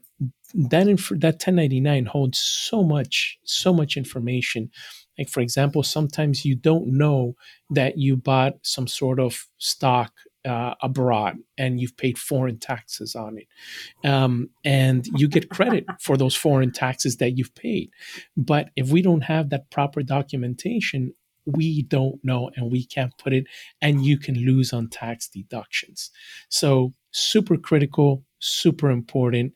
that 0.54 0.88
inf- 0.88 1.10
that 1.10 1.34
1099 1.34 2.06
holds 2.06 2.38
so 2.38 2.82
much 2.82 3.38
so 3.44 3.72
much 3.72 3.96
information 3.96 4.70
like 5.18 5.28
for 5.28 5.40
example 5.40 5.82
sometimes 5.82 6.44
you 6.44 6.56
don't 6.56 6.86
know 6.86 7.36
that 7.68 7.98
you 7.98 8.16
bought 8.16 8.54
some 8.62 8.86
sort 8.86 9.20
of 9.20 9.46
stock 9.58 10.12
uh, 10.44 10.74
abroad 10.82 11.36
and 11.58 11.80
you've 11.80 11.96
paid 11.96 12.18
foreign 12.18 12.58
taxes 12.58 13.14
on 13.14 13.38
it. 13.38 14.08
Um, 14.08 14.50
and 14.64 15.06
you 15.16 15.28
get 15.28 15.50
credit 15.50 15.84
for 16.00 16.16
those 16.16 16.34
foreign 16.34 16.72
taxes 16.72 17.16
that 17.16 17.36
you've 17.36 17.54
paid. 17.54 17.90
But 18.36 18.70
if 18.76 18.90
we 18.90 19.02
don't 19.02 19.22
have 19.22 19.50
that 19.50 19.70
proper 19.70 20.02
documentation 20.02 21.14
we 21.46 21.82
don't 21.82 22.22
know 22.22 22.50
and 22.54 22.70
we 22.70 22.84
can't 22.84 23.16
put 23.16 23.32
it 23.32 23.46
and 23.80 24.04
you 24.04 24.18
can 24.18 24.34
lose 24.34 24.74
on 24.74 24.88
tax 24.88 25.26
deductions. 25.26 26.10
So 26.50 26.92
super 27.12 27.56
critical 27.56 28.24
super 28.40 28.90
important 28.90 29.52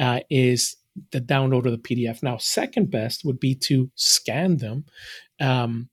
uh, 0.00 0.20
is 0.30 0.76
the 1.12 1.20
download 1.20 1.66
of 1.66 1.72
the 1.72 1.78
pdf 1.78 2.22
now 2.22 2.36
second 2.38 2.90
best 2.90 3.24
would 3.24 3.38
be 3.38 3.54
to 3.54 3.90
scan 3.94 4.56
them 4.56 4.84
um, 5.40 5.88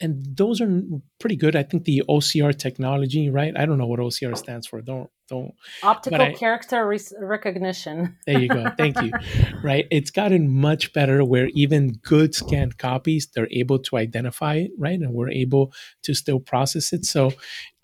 and 0.00 0.24
those 0.36 0.60
are 0.60 0.82
pretty 1.18 1.36
good. 1.36 1.54
I 1.54 1.62
think 1.62 1.84
the 1.84 2.02
OCR 2.08 2.56
technology, 2.56 3.28
right? 3.28 3.52
I 3.56 3.66
don't 3.66 3.78
know 3.78 3.86
what 3.86 4.00
OCR 4.00 4.36
stands 4.36 4.66
for. 4.66 4.80
Don't 4.80 5.10
don't. 5.28 5.54
Optical 5.82 6.20
I, 6.20 6.32
character 6.32 6.86
re- 6.86 6.98
recognition. 7.20 8.16
there 8.26 8.40
you 8.40 8.48
go. 8.48 8.70
Thank 8.76 9.00
you. 9.02 9.12
right, 9.62 9.86
it's 9.90 10.10
gotten 10.10 10.50
much 10.50 10.92
better 10.92 11.24
where 11.24 11.48
even 11.54 11.92
good 12.02 12.34
scanned 12.34 12.78
copies 12.78 13.28
they're 13.28 13.48
able 13.50 13.78
to 13.80 13.96
identify 13.96 14.54
it, 14.54 14.70
right, 14.78 14.98
and 14.98 15.12
we're 15.12 15.30
able 15.30 15.72
to 16.02 16.14
still 16.14 16.40
process 16.40 16.92
it. 16.92 17.04
So 17.04 17.32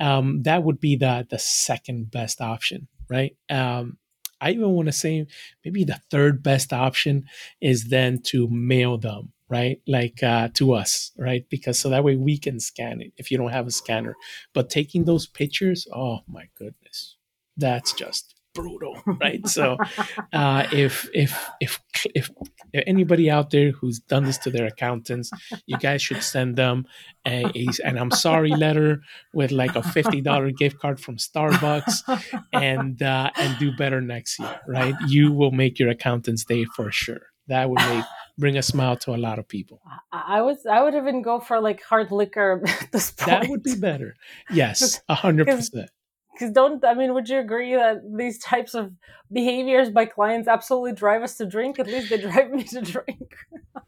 um, 0.00 0.42
that 0.42 0.62
would 0.62 0.80
be 0.80 0.96
the 0.96 1.26
the 1.28 1.38
second 1.38 2.10
best 2.10 2.40
option, 2.40 2.88
right? 3.08 3.36
Um, 3.50 3.98
I 4.40 4.50
even 4.50 4.70
want 4.70 4.86
to 4.86 4.92
say 4.92 5.26
maybe 5.64 5.84
the 5.84 6.00
third 6.10 6.42
best 6.42 6.72
option 6.72 7.24
is 7.60 7.84
then 7.84 8.20
to 8.26 8.48
mail 8.50 8.98
them 8.98 9.32
right? 9.48 9.80
Like 9.86 10.22
uh, 10.22 10.48
to 10.54 10.72
us, 10.72 11.12
right? 11.16 11.44
Because 11.48 11.78
so 11.78 11.88
that 11.90 12.04
way 12.04 12.16
we 12.16 12.38
can 12.38 12.60
scan 12.60 13.00
it 13.00 13.12
if 13.16 13.30
you 13.30 13.38
don't 13.38 13.52
have 13.52 13.66
a 13.66 13.70
scanner. 13.70 14.16
But 14.52 14.70
taking 14.70 15.04
those 15.04 15.26
pictures, 15.26 15.86
oh 15.94 16.20
my 16.26 16.48
goodness, 16.58 17.16
that's 17.56 17.92
just 17.92 18.34
brutal, 18.56 19.00
right? 19.20 19.46
so 19.46 19.76
uh, 20.32 20.66
if 20.72 21.08
if 21.14 21.48
if 21.60 21.80
if 22.14 22.30
anybody 22.74 23.30
out 23.30 23.50
there 23.50 23.70
who's 23.70 24.00
done 24.00 24.24
this 24.24 24.38
to 24.38 24.50
their 24.50 24.66
accountants, 24.66 25.30
you 25.66 25.76
guys 25.78 26.02
should 26.02 26.22
send 26.22 26.56
them 26.56 26.86
a, 27.26 27.44
a 27.54 27.66
an 27.84 27.98
I'm 27.98 28.10
sorry 28.10 28.50
letter 28.50 29.02
with 29.32 29.52
like 29.52 29.76
a 29.76 29.82
fifty 29.82 30.20
dollar 30.20 30.50
gift 30.50 30.80
card 30.80 30.98
from 30.98 31.18
Starbucks, 31.18 32.02
and 32.52 33.00
uh, 33.00 33.30
and 33.36 33.58
do 33.58 33.76
better 33.76 34.00
next 34.00 34.38
year, 34.40 34.60
right? 34.66 34.94
You 35.06 35.32
will 35.32 35.52
make 35.52 35.78
your 35.78 35.90
accountant's 35.90 36.44
day 36.44 36.64
for 36.64 36.90
sure. 36.90 37.20
That 37.48 37.70
would 37.70 37.78
make 37.78 38.04
bring 38.38 38.56
a 38.56 38.62
smile 38.62 38.96
to 38.96 39.14
a 39.14 39.16
lot 39.16 39.38
of 39.38 39.48
people. 39.48 39.80
I 40.12 40.42
was 40.42 40.66
I 40.66 40.82
would 40.82 40.94
even 40.94 41.22
go 41.22 41.40
for 41.40 41.60
like 41.60 41.82
hard 41.82 42.10
liquor 42.10 42.62
at 42.82 42.92
this 42.92 43.10
point. 43.10 43.42
That 43.42 43.50
would 43.50 43.62
be 43.62 43.74
better. 43.74 44.14
Yes, 44.50 45.00
a 45.08 45.14
hundred 45.14 45.46
percent. 45.46 45.90
Because 46.32 46.52
don't 46.52 46.84
I 46.84 46.94
mean? 46.94 47.14
Would 47.14 47.28
you 47.28 47.38
agree 47.38 47.74
that 47.74 48.02
these 48.14 48.38
types 48.38 48.74
of 48.74 48.92
behaviors 49.32 49.90
by 49.90 50.04
clients 50.04 50.48
absolutely 50.48 50.92
drive 50.92 51.22
us 51.22 51.36
to 51.38 51.46
drink? 51.46 51.78
At 51.78 51.86
least 51.86 52.10
they 52.10 52.18
drive 52.18 52.50
me 52.58 52.64
to 52.64 52.82
drink. 52.82 53.34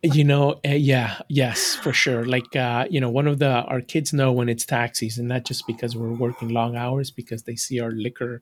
You 0.03 0.23
know, 0.23 0.61
uh, 0.65 0.71
yeah, 0.71 1.19
yes, 1.29 1.75
for 1.75 1.93
sure. 1.93 2.25
Like, 2.25 2.55
uh, 2.55 2.87
you 2.89 3.01
know, 3.01 3.11
one 3.11 3.27
of 3.27 3.41
the 3.41 3.49
our 3.51 3.81
kids 3.81 4.13
know 4.13 4.31
when 4.33 4.49
it's 4.49 4.65
taxis 4.65 5.19
and 5.19 5.27
not 5.27 5.45
just 5.45 5.67
because 5.67 5.97
we're 5.97 6.13
working 6.13 6.51
long 6.51 6.77
hours, 6.77 7.11
because 7.11 7.43
they 7.43 7.57
see 7.57 7.81
our 7.81 7.91
liquor 7.91 8.41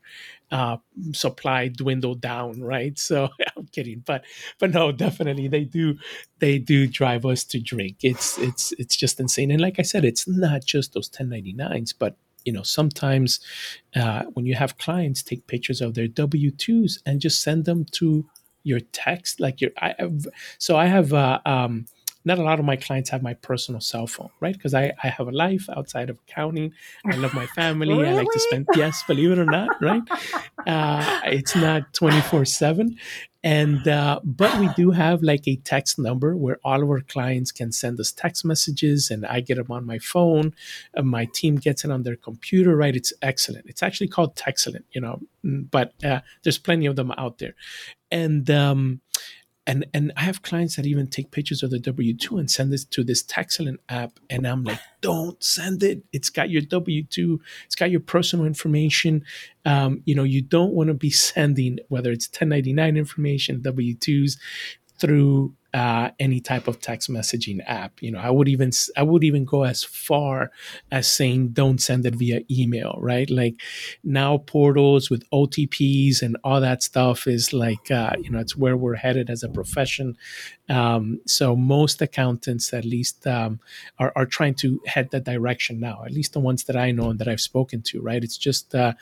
uh, 0.51 0.77
supply 1.13 1.69
dwindle 1.69 2.15
down, 2.15 2.61
right? 2.61 2.99
So 3.07 3.29
I'm 3.57 3.67
kidding, 3.69 4.03
but 4.07 4.25
but 4.59 4.71
no, 4.73 4.93
definitely 4.93 5.49
they 5.49 5.65
do 5.65 5.97
they 6.41 6.59
do 6.59 6.87
drive 6.87 7.25
us 7.25 7.43
to 7.45 7.61
drink. 7.61 7.99
It's 8.03 8.37
it's 8.39 8.73
it's 8.73 8.97
just 8.97 9.19
insane. 9.19 9.51
And 9.51 9.61
like 9.61 9.79
I 9.79 9.83
said, 9.83 10.05
it's 10.05 10.29
not 10.29 10.65
just 10.65 10.93
those 10.93 11.09
1099s, 11.09 11.95
but 11.99 12.17
you 12.45 12.53
know 12.53 12.63
sometimes 12.63 13.41
uh, 13.95 14.25
when 14.35 14.47
you 14.47 14.55
have 14.55 14.79
clients 14.79 15.23
take 15.23 15.47
pictures 15.47 15.81
of 15.81 15.95
their 15.95 16.09
w2s 16.09 16.99
and 17.07 17.21
just 17.21 17.43
send 17.43 17.65
them 17.65 17.85
to 17.93 18.27
your 18.67 18.81
text 18.93 19.41
like 19.41 19.61
your 19.61 19.71
i 19.79 19.95
so 20.59 20.77
i 20.77 20.87
have 20.87 21.13
uh, 21.13 21.39
um, 21.47 21.87
not 22.27 22.41
a 22.41 22.43
lot 22.43 22.59
of 22.59 22.65
my 22.65 22.75
clients 22.75 23.09
have 23.11 23.23
my 23.23 23.35
personal 23.35 23.81
cell 23.81 24.09
phone, 24.09 24.31
right? 24.41 24.53
Because 24.53 24.75
I, 24.75 24.93
I 25.03 25.09
have 25.09 25.29
a 25.29 25.31
life 25.31 25.69
outside 25.75 26.11
of 26.11 26.19
accounting. 26.29 26.73
I 27.07 27.15
love 27.15 27.33
my 27.35 27.47
family. 27.47 27.95
really? 27.95 28.09
I 28.09 28.13
like 28.15 28.33
to 28.33 28.41
spend, 28.41 28.67
yes, 28.75 29.05
believe 29.07 29.31
it 29.31 29.39
or 29.39 29.47
not, 29.47 29.81
right? 29.81 30.03
Uh, 30.67 31.21
it's 31.27 31.55
not 31.55 31.95
24 31.95 32.45
7. 32.45 32.99
And, 33.45 33.87
uh, 33.87 34.19
but 34.25 34.59
we 34.59 34.69
do 34.75 34.91
have 34.91 35.23
like 35.23 35.47
a 35.47 35.55
text 35.55 35.97
number 35.97 36.35
where 36.37 36.59
all 36.65 36.83
of 36.83 36.91
our 36.91 37.03
clients 37.03 37.53
can 37.53 37.71
send 37.71 38.01
us 38.01 38.11
text 38.11 38.45
messages 38.45 39.09
and 39.09 39.25
I 39.25 39.39
get 39.39 39.59
them 39.59 39.71
on 39.71 39.87
my 39.87 40.01
phone. 40.01 40.53
And 40.95 41.09
my 41.09 41.27
team 41.27 41.55
gets 41.55 41.85
it 41.85 41.93
on 41.93 42.03
their 42.03 42.17
computer, 42.17 42.75
right? 42.75 42.97
It's 42.97 43.13
excellent. 43.23 43.67
It's 43.69 43.85
actually 43.85 44.09
called 44.09 44.35
Textellent, 44.35 44.83
you 44.91 45.01
know, 45.01 45.21
mm, 45.45 45.71
but 45.71 45.93
uh, 46.03 46.23
there's 46.43 46.59
plenty 46.59 46.87
of 46.87 46.97
them 46.97 47.13
out 47.17 47.39
there. 47.39 47.55
And, 48.11 48.51
um, 48.51 49.01
and 49.67 49.87
and 49.93 50.13
I 50.17 50.23
have 50.23 50.43
clients 50.43 50.77
that 50.77 50.87
even 50.87 51.09
take 51.09 51.31
pictures 51.31 51.63
of 51.63 51.71
the 51.71 51.79
W 51.79 52.15
two 52.15 52.39
and 52.39 52.51
send 52.51 52.73
this 52.73 52.85
to 52.87 53.03
this 53.03 53.23
Textellent 53.23 53.79
app, 53.89 54.19
and 54.31 54.47
I'm 54.47 54.65
like, 54.65 54.79
don't 55.01 55.43
send 55.43 55.83
it. 55.83 56.03
It's 56.13 56.31
got 56.31 56.51
your 56.51 56.63
W 56.63 57.03
two. 57.05 57.41
It's 57.65 57.75
got 57.75 57.91
your 57.91 58.01
personal 58.01 58.47
information. 58.47 59.25
Um, 59.65 60.03
you 60.05 60.15
know, 60.15 60.25
you 60.25 60.43
don't 60.43 60.73
want 60.73 60.89
to 60.89 60.95
be 60.95 61.11
sending 61.11 61.79
whether 61.89 62.13
it's 62.13 62.29
1099 62.29 62.97
information, 62.97 63.63
W 63.63 63.95
twos, 63.95 64.39
through 64.99 65.53
uh, 65.77 66.11
any 66.19 66.41
type 66.41 66.69
of 66.69 66.81
text 66.81 67.11
messaging 67.11 67.61
app. 67.67 68.01
You 68.01 68.11
know, 68.11 68.19
I 68.19 68.31
would 68.31 68.49
even 68.49 68.71
I 68.97 69.03
would 69.03 69.23
even 69.23 69.45
go 69.45 69.65
as 69.65 69.85
far 69.85 70.51
as 70.91 71.07
saying 71.07 71.49
don't 71.49 71.83
send 71.83 72.07
it 72.07 72.15
via 72.15 72.41
email, 72.51 72.97
right? 72.99 73.29
Like 73.29 73.61
now 74.03 74.39
portals 74.39 75.11
with 75.11 75.29
OTPs 75.33 76.23
and 76.23 76.39
all 76.43 76.63
that 76.63 76.83
stuff 76.83 77.27
is 77.27 77.53
like 77.53 77.91
uh, 77.91 78.15
you 78.23 78.31
know 78.31 78.39
it's 78.39 78.57
where 78.57 78.75
we're 78.75 78.95
headed 78.95 79.29
as 79.29 79.43
a 79.43 79.51
profession. 79.51 80.17
Um, 80.71 81.21
so 81.27 81.55
most 81.55 82.01
accountants, 82.01 82.73
at 82.73 82.87
least, 82.87 83.27
um, 83.27 83.61
are 83.99 84.15
are 84.17 84.27
trying 84.27 84.55
to 84.55 84.81
head 84.87 85.11
that 85.11 85.25
direction 85.25 85.79
now. 85.79 86.05
At 86.07 86.13
least 86.13 86.33
the 86.33 86.41
ones 86.41 86.65
that 86.65 86.77
I 86.77 86.91
know 86.91 87.11
and 87.11 87.19
that 87.19 87.29
I've 87.29 87.43
spoken 87.53 87.83
to, 87.83 88.01
right? 88.01 88.25
It's 88.25 88.39
just 88.39 88.75
uh, 88.75 88.95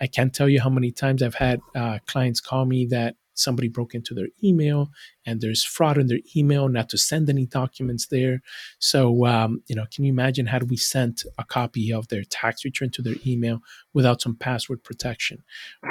I 0.00 0.06
can't 0.06 0.32
tell 0.32 0.48
you 0.48 0.62
how 0.62 0.70
many 0.70 0.92
times 0.92 1.22
I've 1.22 1.34
had 1.34 1.60
uh, 1.74 1.98
clients 2.06 2.40
call 2.40 2.64
me 2.64 2.86
that 2.86 3.16
somebody 3.34 3.68
broke 3.68 3.94
into 3.94 4.14
their 4.14 4.28
email 4.42 4.90
and 5.26 5.40
there's 5.40 5.64
fraud 5.64 5.98
in 5.98 6.06
their 6.06 6.20
email 6.36 6.68
not 6.68 6.88
to 6.90 6.98
send 6.98 7.28
any 7.28 7.46
documents 7.46 8.06
there. 8.08 8.42
So 8.78 9.26
um, 9.26 9.62
you 9.66 9.76
know 9.76 9.86
can 9.92 10.04
you 10.04 10.12
imagine 10.12 10.46
had 10.46 10.70
we 10.70 10.76
sent 10.76 11.24
a 11.38 11.44
copy 11.44 11.92
of 11.92 12.08
their 12.08 12.24
tax 12.24 12.64
return 12.64 12.90
to 12.90 13.02
their 13.02 13.16
email 13.26 13.60
without 13.94 14.20
some 14.20 14.36
password 14.36 14.84
protection? 14.84 15.42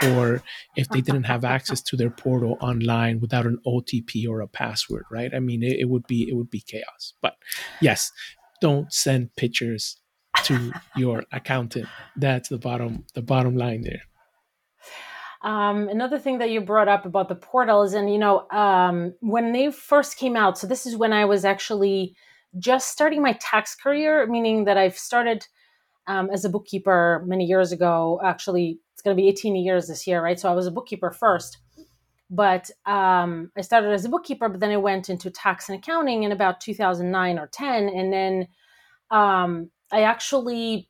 Or 0.04 0.44
if 0.76 0.88
they 0.90 1.02
didn't 1.02 1.24
have 1.24 1.46
access 1.46 1.82
to 1.84 1.96
their 1.96 2.10
portal 2.10 2.58
online 2.62 3.20
without 3.20 3.46
an 3.46 3.60
otp 3.66 4.28
or 4.28 4.42
a 4.42 4.48
password 4.48 5.06
right? 5.12 5.34
I 5.34 5.40
mean 5.40 5.64
it, 5.64 5.80
it 5.80 5.90
would 5.90 6.08
be 6.08 6.28
it 6.30 6.36
would 6.36 6.50
be 6.50 6.62
chaos. 6.62 7.14
But 7.22 7.36
yes 7.82 8.12
don't 8.62 8.94
send 8.94 9.36
pictures 9.36 9.98
to 10.44 10.72
your 10.96 11.24
accountant. 11.32 11.88
That's 12.16 12.50
the 12.50 12.60
bottom 12.60 13.06
the 13.14 13.22
bottom 13.22 13.56
line 13.58 13.82
there 13.82 14.04
um, 15.44 15.90
another 15.90 16.20
thing 16.20 16.38
that 16.38 16.52
you 16.52 16.62
brought 16.62 16.88
up 16.88 17.06
about 17.06 17.28
the 17.28 17.36
portals, 17.36 17.94
and 17.94 18.12
you 18.12 18.20
know, 18.20 18.48
um, 18.52 19.14
when 19.22 19.54
they 19.54 19.72
first 19.72 20.18
came 20.18 20.36
out, 20.36 20.58
so 20.58 20.68
this 20.68 20.86
is 20.86 20.96
when 20.96 21.14
I 21.14 21.26
was 21.26 21.46
actually 21.46 22.16
just 22.60 22.90
starting 22.90 23.22
my 23.22 23.34
tax 23.34 23.76
career, 23.76 24.28
meaning 24.28 24.66
that 24.66 24.78
I've 24.78 24.98
started 24.98 25.48
um, 26.06 26.30
as 26.32 26.46
a 26.46 26.50
bookkeeper 26.50 27.24
many 27.26 27.46
years 27.46 27.72
ago. 27.72 28.20
Actually, 28.24 28.80
it's 28.94 29.02
going 29.02 29.16
to 29.16 29.22
be 29.22 29.30
18 29.30 29.56
years 29.56 29.88
this 29.88 30.06
year, 30.06 30.24
right? 30.24 30.40
So 30.40 30.52
I 30.52 30.54
was 30.54 30.68
a 30.68 30.72
bookkeeper 30.72 31.10
first, 31.12 31.58
but 32.30 32.70
um, 32.86 33.52
I 33.58 33.62
started 33.62 33.92
as 33.92 34.06
a 34.06 34.10
bookkeeper, 34.10 34.48
but 34.48 34.60
then 34.60 34.72
I 34.72 34.78
went 34.78 35.10
into 35.10 35.32
tax 35.32 35.70
and 35.70 35.80
accounting 35.80 36.22
in 36.22 36.32
about 36.32 36.62
2009 36.62 37.40
or 37.40 37.48
10, 37.48 37.90
and 37.90 38.14
then 38.14 38.48
um, 39.10 39.72
I 39.92 40.04
actually 40.04 40.88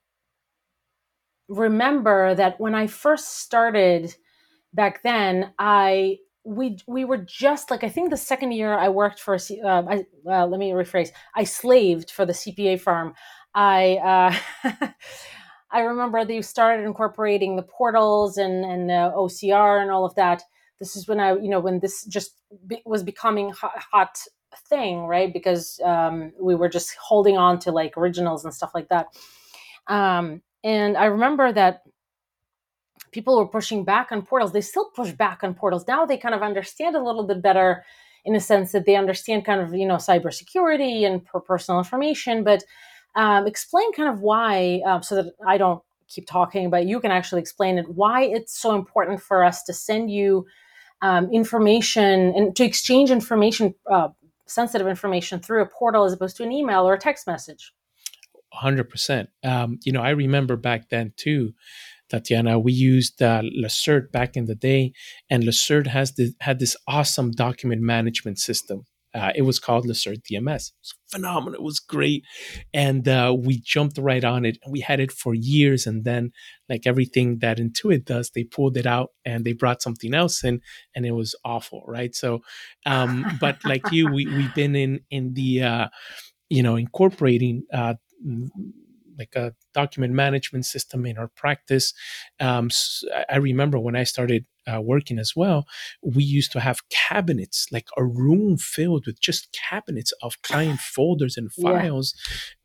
remember 1.48 2.36
that 2.36 2.60
when 2.60 2.75
I 2.75 2.88
first 2.88 3.39
started 3.39 4.13
back 4.73 5.03
then, 5.03 5.53
I 5.59 6.17
we 6.43 6.77
we 6.87 7.05
were 7.05 7.17
just 7.17 7.69
like 7.69 7.83
I 7.83 7.89
think 7.89 8.09
the 8.09 8.17
second 8.17 8.51
year 8.51 8.73
I 8.77 8.89
worked 8.89 9.19
for 9.19 9.35
uh, 9.35 9.83
I, 9.87 10.05
uh, 10.27 10.47
let 10.47 10.59
me 10.59 10.71
rephrase 10.71 11.11
I 11.35 11.43
slaved 11.43 12.11
for 12.11 12.25
the 12.25 12.33
CPA 12.33 12.79
firm. 12.79 13.13
I 13.53 14.41
uh, 14.63 14.87
I 15.71 15.81
remember 15.81 16.25
they 16.25 16.41
started 16.41 16.85
incorporating 16.85 17.55
the 17.55 17.63
portals 17.63 18.37
and 18.37 18.65
and 18.65 18.89
the 18.89 19.13
OCR 19.15 19.81
and 19.81 19.91
all 19.91 20.05
of 20.05 20.15
that. 20.15 20.43
This 20.79 20.95
is 20.95 21.07
when 21.07 21.19
I 21.19 21.33
you 21.33 21.49
know 21.49 21.59
when 21.59 21.79
this 21.79 22.05
just 22.05 22.31
be, 22.65 22.81
was 22.85 23.03
becoming 23.03 23.51
hot, 23.51 23.77
hot 23.91 24.19
thing, 24.67 25.01
right? 25.01 25.31
Because 25.31 25.79
um, 25.83 26.31
we 26.39 26.55
were 26.55 26.69
just 26.69 26.95
holding 26.95 27.37
on 27.37 27.59
to 27.59 27.71
like 27.71 27.97
originals 27.97 28.43
and 28.43 28.53
stuff 28.53 28.71
like 28.73 28.89
that. 28.89 29.07
Um, 29.87 30.41
and 30.63 30.97
I 30.97 31.05
remember 31.05 31.51
that 31.51 31.81
people 33.11 33.37
were 33.37 33.47
pushing 33.47 33.83
back 33.83 34.11
on 34.11 34.21
portals. 34.21 34.53
They 34.53 34.61
still 34.61 34.89
push 34.95 35.11
back 35.11 35.43
on 35.43 35.53
portals. 35.53 35.85
Now 35.87 36.05
they 36.05 36.17
kind 36.17 36.35
of 36.35 36.41
understand 36.41 36.95
a 36.95 37.03
little 37.03 37.23
bit 37.23 37.41
better 37.41 37.83
in 38.23 38.35
a 38.35 38.39
sense 38.39 38.71
that 38.71 38.85
they 38.85 38.95
understand 38.95 39.45
kind 39.45 39.61
of, 39.61 39.73
you 39.73 39.85
know, 39.85 39.95
cybersecurity 39.95 41.05
and 41.05 41.25
personal 41.45 41.79
information. 41.79 42.43
But 42.43 42.63
um, 43.15 43.47
explain 43.47 43.91
kind 43.93 44.09
of 44.09 44.21
why, 44.21 44.81
um, 44.85 45.03
so 45.03 45.15
that 45.15 45.33
I 45.45 45.57
don't 45.57 45.81
keep 46.07 46.27
talking, 46.27 46.69
but 46.69 46.85
you 46.85 46.99
can 46.99 47.11
actually 47.11 47.41
explain 47.41 47.77
it, 47.77 47.89
why 47.89 48.23
it's 48.23 48.59
so 48.59 48.75
important 48.75 49.21
for 49.21 49.43
us 49.43 49.63
to 49.63 49.73
send 49.73 50.11
you 50.11 50.45
um, 51.01 51.31
information 51.31 52.33
and 52.35 52.55
to 52.55 52.63
exchange 52.63 53.09
information, 53.09 53.73
uh, 53.89 54.09
sensitive 54.45 54.87
information 54.87 55.39
through 55.39 55.61
a 55.61 55.65
portal 55.65 56.03
as 56.03 56.13
opposed 56.13 56.37
to 56.37 56.43
an 56.43 56.51
email 56.51 56.87
or 56.87 56.93
a 56.93 56.99
text 56.99 57.27
message. 57.27 57.73
100%. 58.53 59.27
Um, 59.43 59.79
you 59.83 59.93
know, 59.93 60.01
I 60.01 60.09
remember 60.09 60.57
back 60.57 60.89
then 60.89 61.13
too, 61.15 61.53
Tatiana, 62.11 62.59
we 62.59 62.73
used 62.73 63.21
uh, 63.21 63.41
Lacerte 63.41 64.11
back 64.11 64.35
in 64.35 64.45
the 64.45 64.55
day, 64.55 64.91
and 65.29 65.43
Lacerte 65.43 65.87
has 65.87 66.13
had 66.41 66.59
this 66.59 66.75
awesome 66.87 67.31
document 67.31 67.81
management 67.81 68.37
system. 68.37 68.83
Uh, 69.13 69.31
it 69.35 69.41
was 69.41 69.59
called 69.59 69.85
Lacerte 69.85 70.21
DMS. 70.21 70.69
It 70.69 70.79
was 70.79 70.93
phenomenal. 71.11 71.55
It 71.55 71.63
was 71.63 71.79
great. 71.79 72.23
And 72.73 73.07
uh, 73.07 73.35
we 73.37 73.59
jumped 73.59 73.97
right 73.97 74.23
on 74.23 74.45
it. 74.45 74.57
We 74.69 74.79
had 74.79 75.01
it 75.01 75.11
for 75.11 75.33
years. 75.33 75.85
And 75.85 76.05
then, 76.05 76.31
like 76.69 76.87
everything 76.87 77.39
that 77.39 77.57
Intuit 77.57 78.05
does, 78.05 78.29
they 78.29 78.45
pulled 78.45 78.77
it 78.77 78.85
out 78.85 79.09
and 79.25 79.43
they 79.43 79.53
brought 79.53 79.81
something 79.81 80.13
else 80.13 80.43
in, 80.43 80.61
and 80.95 81.05
it 81.05 81.11
was 81.11 81.35
awful. 81.43 81.83
Right. 81.87 82.15
So, 82.15 82.39
um, 82.85 83.25
but 83.39 83.57
like 83.65 83.91
you, 83.91 84.07
we, 84.11 84.27
we've 84.27 84.55
been 84.55 84.75
in, 84.75 85.01
in 85.09 85.33
the, 85.33 85.63
uh, 85.63 85.87
you 86.49 86.63
know, 86.63 86.75
incorporating 86.77 87.63
uh, 87.73 87.95
like 89.21 89.35
a 89.35 89.53
document 89.73 90.13
management 90.13 90.65
system 90.65 91.05
in 91.05 91.17
our 91.17 91.27
practice. 91.27 91.93
Um, 92.39 92.69
I 93.29 93.37
remember 93.37 93.77
when 93.79 93.95
I 93.95 94.03
started 94.03 94.45
uh, 94.71 94.81
working 94.81 95.19
as 95.19 95.35
well, 95.35 95.65
we 96.03 96.23
used 96.23 96.51
to 96.51 96.59
have 96.59 96.87
cabinets, 96.89 97.67
like 97.71 97.87
a 97.97 98.03
room 98.03 98.57
filled 98.57 99.05
with 99.05 99.19
just 99.19 99.55
cabinets 99.69 100.13
of 100.21 100.41
client 100.41 100.79
folders 100.95 101.37
and 101.37 101.51
files. 101.51 102.13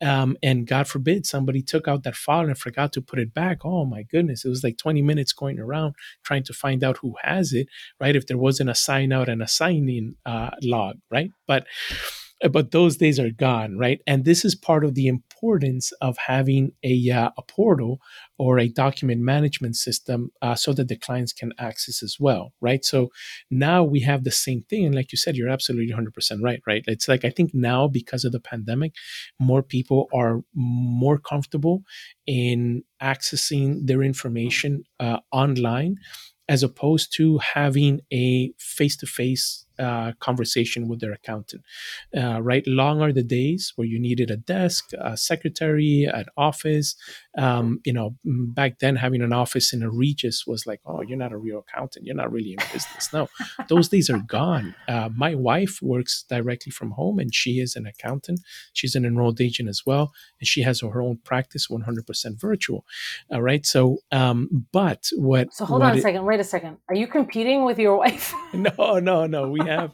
Yeah. 0.00 0.22
Um, 0.22 0.36
and 0.42 0.66
God 0.66 0.88
forbid 0.88 1.26
somebody 1.26 1.62
took 1.62 1.88
out 1.88 2.02
that 2.04 2.16
file 2.16 2.46
and 2.46 2.58
forgot 2.58 2.92
to 2.94 3.02
put 3.02 3.18
it 3.18 3.34
back. 3.34 3.58
Oh 3.64 3.84
my 3.84 4.02
goodness, 4.02 4.44
it 4.44 4.48
was 4.48 4.64
like 4.64 4.78
20 4.78 5.02
minutes 5.02 5.32
going 5.32 5.58
around 5.58 5.94
trying 6.25 6.44
to 6.44 6.52
find 6.52 6.82
out 6.82 6.98
who 6.98 7.14
has 7.22 7.52
it, 7.52 7.68
right? 8.00 8.16
If 8.16 8.26
there 8.26 8.38
wasn't 8.38 8.70
a 8.70 8.75
sign 8.75 9.12
out 9.12 9.28
and 9.28 9.42
a 9.42 9.48
sign 9.48 9.88
in 9.88 10.16
uh, 10.25 10.50
log, 10.62 10.96
right? 11.10 11.30
But 11.46 11.66
but 12.50 12.71
those 12.71 12.99
days 12.99 13.19
are 13.19 13.31
gone, 13.31 13.78
right? 13.78 14.00
And 14.07 14.25
this 14.25 14.45
is 14.45 14.55
part 14.55 14.85
of 14.85 14.95
the 14.95 15.07
importance 15.07 15.93
of 16.02 16.19
having 16.19 16.73
a, 16.83 17.11
uh, 17.11 17.31
a 17.38 17.43
portal 17.43 17.99
or 18.38 18.59
a 18.59 18.69
document 18.69 19.23
management 19.23 19.76
system 19.76 20.31
uh, 20.43 20.55
so 20.55 20.75
that 20.75 20.88
the 20.88 20.97
clients 20.97 21.33
can 21.33 21.52
access 21.59 22.02
as 22.02 22.19
well, 22.21 22.52
right? 22.61 22.85
So 22.85 23.11
now 23.50 23.83
we 23.85 24.00
have 24.00 24.25
the 24.25 24.31
same 24.31 24.62
thing. 24.69 24.85
And 24.85 24.95
like 24.95 25.12
you 25.12 25.19
said, 25.19 25.37
you're 25.37 25.49
absolutely 25.49 25.95
100% 25.95 26.43
right, 26.43 26.61
right? 26.66 26.85
It's 26.87 27.09
like 27.09 27.25
I 27.25 27.31
think 27.31 27.55
now 27.55 27.88
because 27.88 28.25
of 28.25 28.33
the 28.33 28.40
pandemic, 28.40 28.93
more 29.40 29.62
people 29.62 30.09
are 30.14 30.43
more 30.55 31.19
comfortable 31.19 31.85
in 32.26 32.83
accessing 33.02 33.87
their 33.87 34.02
information 34.02 34.85
uh, 35.00 35.21
online 35.33 35.97
as 36.49 36.62
opposed 36.62 37.12
to 37.16 37.38
having 37.38 38.00
a 38.12 38.52
face 38.59 38.97
to 38.99 39.07
face 39.07 39.65
uh, 39.78 40.12
conversation 40.20 40.88
with 40.88 41.00
their 41.00 41.12
accountant. 41.12 41.62
Uh, 42.16 42.40
right, 42.40 42.66
long 42.66 43.00
are 43.02 43.12
the 43.12 43.22
days 43.22 43.72
where 43.76 43.86
you 43.86 43.98
needed 43.98 44.30
a 44.30 44.36
desk, 44.36 44.90
a 44.98 45.16
secretary, 45.16 46.04
an 46.12 46.26
office. 46.36 46.96
Um, 47.38 47.80
you 47.84 47.92
know, 47.92 48.16
back 48.24 48.78
then 48.78 48.96
having 48.96 49.22
an 49.22 49.32
office 49.32 49.72
in 49.72 49.82
a 49.82 49.90
Regus 49.90 50.46
was 50.46 50.66
like, 50.66 50.80
oh, 50.86 51.02
you're 51.02 51.18
not 51.18 51.32
a 51.32 51.38
real 51.38 51.58
accountant. 51.58 52.06
You're 52.06 52.14
not 52.14 52.32
really 52.32 52.52
in 52.52 52.58
business. 52.72 53.12
No, 53.12 53.28
those 53.68 53.88
days 53.88 54.08
are 54.10 54.22
gone. 54.26 54.74
Uh, 54.88 55.10
my 55.14 55.34
wife 55.34 55.80
works 55.82 56.24
directly 56.28 56.70
from 56.70 56.92
home, 56.92 57.18
and 57.18 57.34
she 57.34 57.60
is 57.60 57.76
an 57.76 57.86
accountant. 57.86 58.40
She's 58.72 58.94
an 58.94 59.04
enrolled 59.04 59.40
agent 59.40 59.68
as 59.68 59.82
well, 59.84 60.12
and 60.40 60.46
she 60.46 60.62
has 60.62 60.80
her 60.80 61.02
own 61.02 61.18
practice, 61.24 61.68
100% 61.68 62.40
virtual. 62.40 62.84
All 63.30 63.42
right, 63.42 63.64
so 63.66 63.98
um, 64.12 64.66
but 64.72 65.08
what? 65.16 65.52
So 65.52 65.64
hold 65.64 65.80
what 65.80 65.92
on 65.92 65.98
a 65.98 66.00
second. 66.00 66.24
Wait 66.24 66.40
a 66.40 66.44
second. 66.44 66.78
Are 66.88 66.94
you 66.94 67.06
competing 67.06 67.64
with 67.64 67.78
your 67.78 67.96
wife? 67.96 68.32
no, 68.52 68.98
no, 68.98 69.26
no. 69.26 69.48
We 69.48 69.60
have 69.66 69.92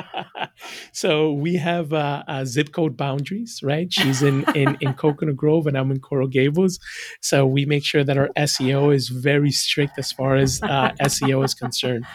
so 0.92 1.32
we 1.32 1.56
have 1.56 1.92
uh, 1.92 2.22
uh, 2.26 2.44
zip 2.44 2.72
code 2.72 2.96
boundaries, 2.96 3.60
right? 3.62 3.92
She's 3.92 4.22
in, 4.22 4.44
in 4.54 4.76
in 4.80 4.94
Coconut 5.02 5.36
Grove, 5.36 5.66
and 5.66 5.76
I'm 5.76 5.90
in 5.90 6.00
Coral 6.00 6.28
Gables. 6.28 6.78
So 7.20 7.46
we 7.46 7.64
make 7.64 7.84
sure 7.84 8.04
that 8.04 8.18
our 8.18 8.30
SEO 8.36 8.90
is 8.94 9.08
very 9.08 9.50
strict 9.50 9.98
as 9.98 10.12
far 10.12 10.36
as 10.36 10.60
uh, 10.62 10.92
SEO 11.02 11.44
is 11.44 11.54
concerned. 11.54 12.06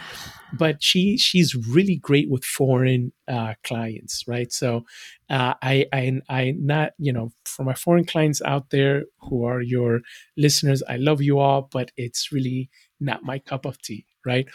But 0.52 0.82
she 0.82 1.18
she's 1.18 1.54
really 1.54 1.96
great 1.96 2.30
with 2.30 2.44
foreign 2.44 3.12
uh, 3.26 3.54
clients, 3.64 4.24
right? 4.26 4.50
So 4.50 4.84
uh, 5.28 5.54
I 5.62 5.86
I 5.92 6.20
I 6.28 6.54
not 6.58 6.92
you 6.98 7.12
know 7.12 7.32
for 7.44 7.64
my 7.64 7.74
foreign 7.74 8.06
clients 8.06 8.40
out 8.42 8.70
there 8.70 9.04
who 9.20 9.44
are 9.44 9.60
your 9.60 10.00
listeners, 10.36 10.82
I 10.88 10.96
love 10.96 11.20
you 11.20 11.38
all, 11.38 11.68
but 11.70 11.90
it's 11.96 12.32
really 12.32 12.70
not 12.98 13.24
my 13.24 13.38
cup 13.38 13.66
of 13.66 13.80
tea, 13.82 14.06
right? 14.24 14.48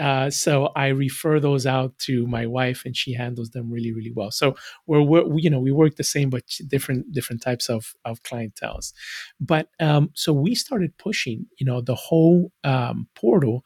Uh, 0.00 0.30
so 0.30 0.66
I 0.76 0.88
refer 0.88 1.40
those 1.40 1.66
out 1.66 1.98
to 2.00 2.26
my 2.26 2.46
wife, 2.46 2.84
and 2.86 2.96
she 2.96 3.12
handles 3.12 3.50
them 3.50 3.70
really, 3.70 3.92
really 3.92 4.12
well. 4.16 4.30
So 4.30 4.56
we're, 4.86 5.02
we're 5.02 5.24
we, 5.26 5.42
you 5.42 5.50
know 5.50 5.60
we 5.60 5.72
work 5.72 5.96
the 5.96 6.04
same, 6.04 6.30
but 6.30 6.44
different 6.68 7.12
different 7.12 7.42
types 7.42 7.68
of 7.68 7.94
of 8.04 8.22
clientels. 8.22 8.92
But 9.40 9.68
um, 9.80 10.10
so 10.14 10.32
we 10.32 10.54
started 10.54 10.96
pushing, 10.98 11.46
you 11.58 11.66
know, 11.66 11.80
the 11.82 11.94
whole 11.94 12.52
um, 12.64 13.08
portal. 13.14 13.64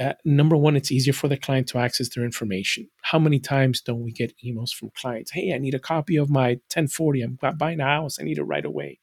Uh, 0.00 0.14
number 0.24 0.56
one, 0.56 0.76
it's 0.76 0.90
easier 0.90 1.12
for 1.12 1.28
the 1.28 1.36
client 1.36 1.68
to 1.68 1.78
access 1.78 2.08
their 2.14 2.24
information. 2.24 2.88
How 3.02 3.18
many 3.18 3.38
times 3.38 3.82
don't 3.82 4.02
we 4.02 4.12
get 4.12 4.32
emails 4.44 4.70
from 4.72 4.90
clients? 4.96 5.30
Hey, 5.30 5.52
I 5.52 5.58
need 5.58 5.74
a 5.74 5.78
copy 5.78 6.16
of 6.16 6.30
my 6.30 6.52
1040. 6.72 7.22
I'm 7.22 7.38
buying 7.58 7.80
a 7.80 7.84
house. 7.84 8.18
I 8.18 8.24
need 8.24 8.38
it 8.38 8.44
right 8.44 8.64
away 8.64 8.98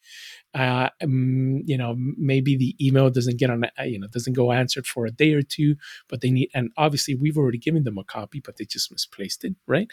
uh, 0.58 0.90
um, 1.04 1.62
you 1.66 1.78
know 1.78 1.96
maybe 2.18 2.58
the 2.58 2.76
email 2.86 3.10
doesn't 3.10 3.38
get 3.38 3.50
on 3.50 3.64
uh, 3.64 3.84
you 3.84 4.00
know 4.00 4.08
doesn't 4.08 4.34
go 4.34 4.52
answered 4.52 4.88
for 4.88 5.06
a 5.06 5.12
day 5.12 5.34
or 5.34 5.42
two 5.42 5.76
but 6.10 6.22
they 6.22 6.32
need 6.32 6.50
and 6.54 6.72
obviously 6.78 7.16
we've 7.16 7.38
already 7.38 7.58
given 7.58 7.84
them 7.84 7.98
a 7.98 8.04
copy 8.04 8.42
but 8.44 8.58
they 8.58 8.66
just 8.66 8.92
misplaced 8.92 9.44
it 9.44 9.56
right 9.68 9.88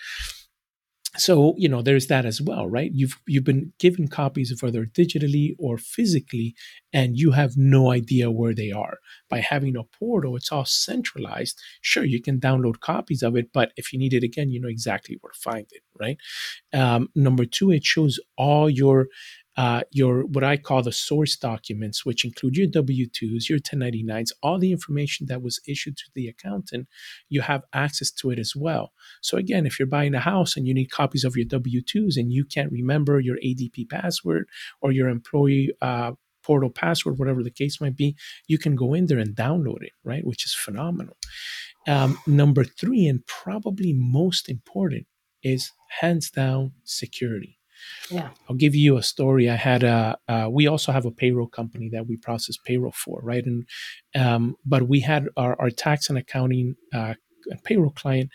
so 1.16 1.54
you 1.56 1.68
know 1.68 1.82
there's 1.82 2.08
that 2.08 2.26
as 2.26 2.40
well 2.40 2.68
right? 2.68 2.90
You've 2.92 3.16
you've 3.26 3.44
been 3.44 3.72
given 3.78 4.08
copies 4.08 4.50
of 4.50 4.62
whether 4.62 4.84
digitally 4.86 5.54
or 5.58 5.78
physically 5.78 6.54
and 6.92 7.16
you 7.16 7.32
have 7.32 7.56
no 7.56 7.90
idea 7.90 8.30
where 8.30 8.54
they 8.54 8.70
are. 8.72 8.98
By 9.30 9.40
having 9.40 9.76
a 9.76 9.84
portal 9.84 10.36
it's 10.36 10.50
all 10.52 10.64
centralized. 10.64 11.60
Sure 11.82 12.04
you 12.04 12.20
can 12.20 12.40
download 12.40 12.80
copies 12.80 13.22
of 13.22 13.36
it 13.36 13.52
but 13.52 13.72
if 13.76 13.92
you 13.92 13.98
need 13.98 14.12
it 14.14 14.24
again 14.24 14.50
you 14.50 14.60
know 14.60 14.68
exactly 14.68 15.16
where 15.20 15.32
to 15.32 15.38
find 15.38 15.66
it 15.70 15.82
right? 16.00 16.18
Um, 16.72 17.08
number 17.14 17.44
two 17.44 17.70
it 17.70 17.84
shows 17.84 18.18
all 18.36 18.68
your 18.68 19.06
uh, 19.56 19.82
your 19.92 20.24
what 20.24 20.44
I 20.44 20.56
call 20.56 20.82
the 20.82 20.92
source 20.92 21.36
documents, 21.36 22.04
which 22.04 22.24
include 22.24 22.56
your 22.56 22.66
W 22.66 23.06
2s, 23.06 23.48
your 23.48 23.58
1099s, 23.58 24.32
all 24.42 24.58
the 24.58 24.72
information 24.72 25.26
that 25.26 25.42
was 25.42 25.60
issued 25.66 25.96
to 25.98 26.04
the 26.14 26.28
accountant, 26.28 26.88
you 27.28 27.40
have 27.42 27.62
access 27.72 28.10
to 28.12 28.30
it 28.30 28.38
as 28.38 28.54
well. 28.56 28.92
So, 29.22 29.36
again, 29.36 29.66
if 29.66 29.78
you're 29.78 29.86
buying 29.86 30.14
a 30.14 30.20
house 30.20 30.56
and 30.56 30.66
you 30.66 30.74
need 30.74 30.90
copies 30.90 31.24
of 31.24 31.36
your 31.36 31.46
W 31.46 31.82
2s 31.82 32.16
and 32.16 32.32
you 32.32 32.44
can't 32.44 32.72
remember 32.72 33.20
your 33.20 33.36
ADP 33.36 33.88
password 33.88 34.48
or 34.80 34.92
your 34.92 35.08
employee 35.08 35.72
uh, 35.80 36.12
portal 36.42 36.70
password, 36.70 37.18
whatever 37.18 37.42
the 37.42 37.50
case 37.50 37.80
might 37.80 37.96
be, 37.96 38.16
you 38.48 38.58
can 38.58 38.74
go 38.74 38.92
in 38.94 39.06
there 39.06 39.18
and 39.18 39.36
download 39.36 39.82
it, 39.82 39.92
right? 40.04 40.26
Which 40.26 40.44
is 40.44 40.54
phenomenal. 40.54 41.16
Um, 41.86 42.18
number 42.26 42.64
three, 42.64 43.06
and 43.06 43.26
probably 43.26 43.92
most 43.92 44.48
important, 44.48 45.06
is 45.42 45.72
hands 46.00 46.30
down 46.30 46.72
security. 46.84 47.53
Yeah. 48.10 48.30
I'll 48.48 48.56
give 48.56 48.74
you 48.74 48.96
a 48.96 49.02
story. 49.02 49.48
I 49.48 49.56
had 49.56 49.82
a, 49.82 50.18
uh, 50.28 50.48
we 50.50 50.66
also 50.66 50.92
have 50.92 51.06
a 51.06 51.10
payroll 51.10 51.48
company 51.48 51.88
that 51.92 52.06
we 52.06 52.16
process 52.16 52.56
payroll 52.64 52.92
for, 52.92 53.20
right? 53.22 53.44
And, 53.44 53.66
um, 54.14 54.56
but 54.64 54.88
we 54.88 55.00
had 55.00 55.28
our, 55.36 55.60
our 55.60 55.70
tax 55.70 56.08
and 56.08 56.18
accounting, 56.18 56.76
uh, 56.94 57.14
payroll 57.62 57.90
client 57.90 58.30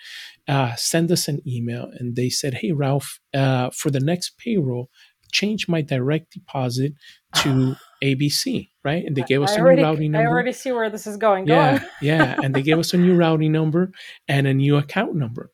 uh, 0.47 0.75
send 0.75 1.11
us 1.11 1.27
an 1.27 1.41
email 1.47 1.89
and 1.99 2.15
they 2.15 2.29
said, 2.29 2.55
Hey, 2.55 2.71
Ralf, 2.71 3.19
uh, 3.33 3.69
for 3.71 3.89
the 3.89 3.99
next 3.99 4.37
payroll, 4.37 4.89
change 5.31 5.67
my 5.67 5.81
direct 5.81 6.33
deposit 6.33 6.93
to 7.37 7.75
ABC, 8.03 8.69
right? 8.83 9.03
And 9.05 9.15
they 9.15 9.21
gave 9.23 9.41
us 9.41 9.51
I 9.51 9.55
a 9.55 9.59
already, 9.59 9.81
new 9.81 9.87
routing 9.87 10.11
number. 10.11 10.27
I 10.27 10.31
already 10.31 10.53
see 10.53 10.71
where 10.71 10.89
this 10.89 11.07
is 11.07 11.17
going. 11.17 11.45
Go 11.45 11.53
yeah, 11.53 11.83
yeah. 12.01 12.39
And 12.41 12.53
they 12.55 12.61
gave 12.61 12.79
us 12.79 12.93
a 12.93 12.97
new 12.97 13.15
routing 13.15 13.51
number 13.51 13.91
and 14.27 14.47
a 14.47 14.53
new 14.53 14.77
account 14.77 15.15
number. 15.15 15.51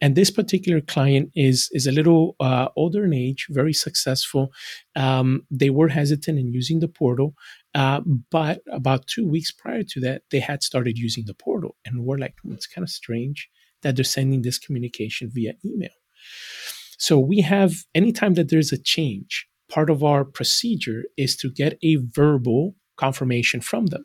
And 0.00 0.16
this 0.16 0.30
particular 0.30 0.80
client 0.80 1.30
is 1.34 1.68
is 1.72 1.86
a 1.86 1.92
little 1.92 2.36
uh, 2.40 2.68
older 2.76 3.04
in 3.04 3.12
age, 3.12 3.46
very 3.50 3.72
successful. 3.72 4.52
Um, 4.96 5.46
they 5.50 5.70
were 5.70 5.88
hesitant 5.88 6.38
in 6.38 6.52
using 6.52 6.80
the 6.80 6.88
portal, 6.88 7.34
uh, 7.74 8.00
but 8.30 8.62
about 8.72 9.06
two 9.06 9.28
weeks 9.28 9.52
prior 9.52 9.82
to 9.82 10.00
that, 10.00 10.22
they 10.30 10.40
had 10.40 10.62
started 10.62 10.96
using 10.98 11.24
the 11.26 11.34
portal, 11.34 11.76
and 11.84 12.04
we're 12.04 12.18
like, 12.18 12.34
"Hmm, 12.42 12.52
it's 12.52 12.66
kind 12.66 12.82
of 12.82 12.90
strange 12.90 13.48
that 13.82 13.96
they're 13.96 14.04
sending 14.04 14.42
this 14.42 14.58
communication 14.58 15.30
via 15.32 15.54
email. 15.64 15.90
So 16.98 17.18
we 17.18 17.40
have 17.40 17.72
anytime 17.94 18.34
that 18.34 18.50
there's 18.50 18.72
a 18.72 18.82
change, 18.82 19.46
part 19.70 19.88
of 19.90 20.04
our 20.04 20.24
procedure 20.24 21.04
is 21.16 21.36
to 21.36 21.50
get 21.50 21.78
a 21.82 21.96
verbal 21.96 22.74
confirmation 22.96 23.60
from 23.60 23.86
them. 23.86 24.04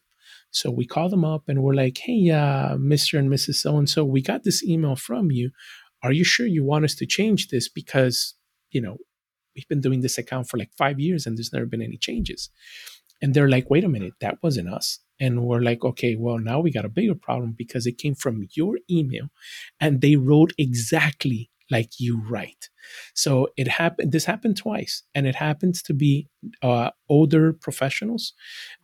So 0.51 0.71
we 0.71 0.85
call 0.85 1.09
them 1.09 1.25
up 1.25 1.43
and 1.49 1.61
we're 1.61 1.73
like, 1.73 1.97
hey, 1.97 2.29
uh, 2.29 2.77
Mr. 2.77 3.19
and 3.19 3.29
Mrs. 3.29 3.55
So 3.55 3.77
and 3.77 3.89
so, 3.89 4.05
we 4.05 4.21
got 4.21 4.43
this 4.43 4.63
email 4.63 4.95
from 4.95 5.29
you. 5.29 5.51
Are 6.03 6.11
you 6.11 6.23
sure 6.23 6.45
you 6.45 6.63
want 6.63 6.85
us 6.85 6.95
to 6.95 7.05
change 7.05 7.47
this? 7.47 7.69
Because, 7.69 8.35
you 8.71 8.81
know, 8.81 8.97
we've 9.55 9.67
been 9.67 9.81
doing 9.81 10.01
this 10.01 10.17
account 10.17 10.49
for 10.49 10.57
like 10.57 10.71
five 10.77 10.99
years 10.99 11.25
and 11.25 11.37
there's 11.37 11.53
never 11.53 11.65
been 11.65 11.81
any 11.81 11.97
changes. 11.97 12.49
And 13.21 13.33
they're 13.33 13.49
like, 13.49 13.69
wait 13.69 13.83
a 13.83 13.89
minute, 13.89 14.13
that 14.19 14.37
wasn't 14.43 14.69
us. 14.69 14.99
And 15.19 15.43
we're 15.43 15.61
like, 15.61 15.83
okay, 15.83 16.15
well, 16.15 16.37
now 16.37 16.59
we 16.59 16.71
got 16.71 16.85
a 16.85 16.89
bigger 16.89 17.15
problem 17.15 17.55
because 17.57 17.87
it 17.87 17.97
came 17.97 18.15
from 18.15 18.45
your 18.51 18.77
email 18.91 19.29
and 19.79 20.01
they 20.01 20.17
wrote 20.17 20.51
exactly 20.57 21.49
like 21.71 21.99
you 21.99 22.21
write. 22.29 22.69
So 23.13 23.47
it 23.57 23.67
happened, 23.67 24.11
this 24.11 24.25
happened 24.25 24.57
twice, 24.57 25.03
and 25.15 25.25
it 25.25 25.35
happens 25.35 25.81
to 25.83 25.93
be 25.93 26.27
uh, 26.61 26.91
older 27.09 27.53
professionals. 27.53 28.33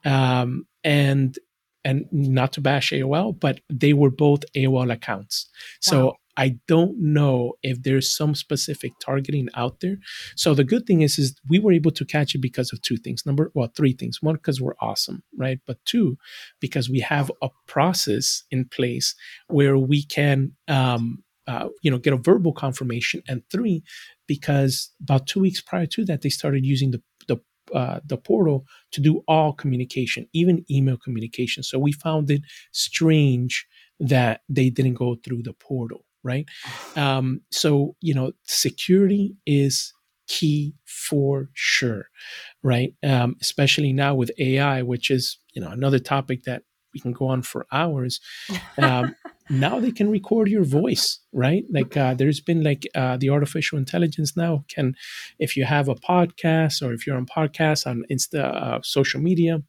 Um, 0.05 0.65
and 0.83 1.37
and 1.83 2.05
not 2.11 2.53
to 2.53 2.61
bash 2.61 2.91
AOL, 2.91 3.39
but 3.39 3.61
they 3.69 3.93
were 3.93 4.11
both 4.11 4.43
AOL 4.55 4.91
accounts. 4.91 5.49
So 5.79 6.05
Wow. 6.05 6.15
I 6.37 6.59
don't 6.67 6.97
know 6.97 7.53
if 7.61 7.83
there's 7.83 8.15
some 8.15 8.35
specific 8.35 8.93
targeting 9.03 9.49
out 9.55 9.79
there. 9.81 9.97
So 10.35 10.53
the 10.53 10.63
good 10.63 10.85
thing 10.85 11.01
is, 11.01 11.19
is 11.19 11.35
we 11.49 11.59
were 11.59 11.73
able 11.73 11.91
to 11.91 12.05
catch 12.05 12.35
it 12.35 12.39
because 12.39 12.71
of 12.71 12.81
two 12.81 12.97
things. 12.97 13.25
Number, 13.25 13.51
well, 13.53 13.71
three 13.75 13.93
things. 13.93 14.21
One, 14.21 14.35
because 14.35 14.61
we're 14.61 14.75
awesome, 14.79 15.23
right? 15.37 15.59
But 15.67 15.83
two, 15.85 16.17
because 16.59 16.89
we 16.89 16.99
have 17.01 17.31
a 17.41 17.49
process 17.67 18.43
in 18.49 18.65
place 18.65 19.13
where 19.47 19.77
we 19.77 20.03
can, 20.03 20.53
um, 20.67 21.23
uh, 21.47 21.67
you 21.81 21.91
know, 21.91 21.97
get 21.97 22.13
a 22.13 22.17
verbal 22.17 22.53
confirmation. 22.53 23.21
And 23.27 23.43
three, 23.51 23.83
because 24.25 24.91
about 25.01 25.27
two 25.27 25.41
weeks 25.41 25.59
prior 25.59 25.85
to 25.87 26.05
that, 26.05 26.21
they 26.21 26.29
started 26.29 26.65
using 26.65 26.91
the 26.91 27.01
the 27.01 27.01
uh, 27.73 27.99
the 28.05 28.17
portal 28.17 28.65
to 28.91 29.01
do 29.01 29.23
all 29.27 29.53
communication, 29.53 30.27
even 30.33 30.65
email 30.69 30.97
communication. 30.97 31.63
So 31.63 31.79
we 31.79 31.91
found 31.91 32.29
it 32.31 32.41
strange 32.71 33.65
that 33.99 34.41
they 34.49 34.69
didn't 34.69 34.95
go 34.95 35.15
through 35.23 35.43
the 35.43 35.53
portal, 35.53 36.05
right? 36.23 36.47
Um, 36.97 37.39
so 37.51 37.95
you 38.01 38.13
know, 38.13 38.33
security 38.43 39.33
is 39.45 39.93
key 40.27 40.73
for 40.85 41.49
sure, 41.53 42.09
right? 42.63 42.93
Um, 43.01 43.37
especially 43.39 43.93
now 43.93 44.13
with 44.13 44.29
AI, 44.37 44.81
which 44.81 45.09
is 45.09 45.37
you 45.53 45.61
know 45.61 45.69
another 45.69 45.99
topic 45.99 46.43
that 46.43 46.63
we 46.93 46.99
can 46.99 47.13
go 47.13 47.27
on 47.27 47.41
for 47.41 47.65
hours. 47.71 48.19
Um, 48.77 49.15
now 49.51 49.79
they 49.79 49.91
can 49.91 50.09
record 50.09 50.47
your 50.47 50.63
voice, 50.63 51.19
right? 51.33 51.65
Like 51.69 51.97
uh, 51.97 52.13
there's 52.13 52.39
been 52.39 52.63
like 52.63 52.87
uh, 52.95 53.17
the 53.17 53.29
artificial 53.29 53.77
intelligence 53.77 54.37
now 54.37 54.63
can, 54.69 54.95
if 55.39 55.57
you 55.57 55.65
have 55.65 55.89
a 55.89 55.95
podcast 55.95 56.81
or 56.81 56.93
if 56.93 57.05
you're 57.05 57.17
on 57.17 57.25
podcasts 57.25 57.85
on 57.85 58.03
Insta, 58.09 58.43
uh, 58.43 58.79
social 58.81 59.19
media, 59.19 59.61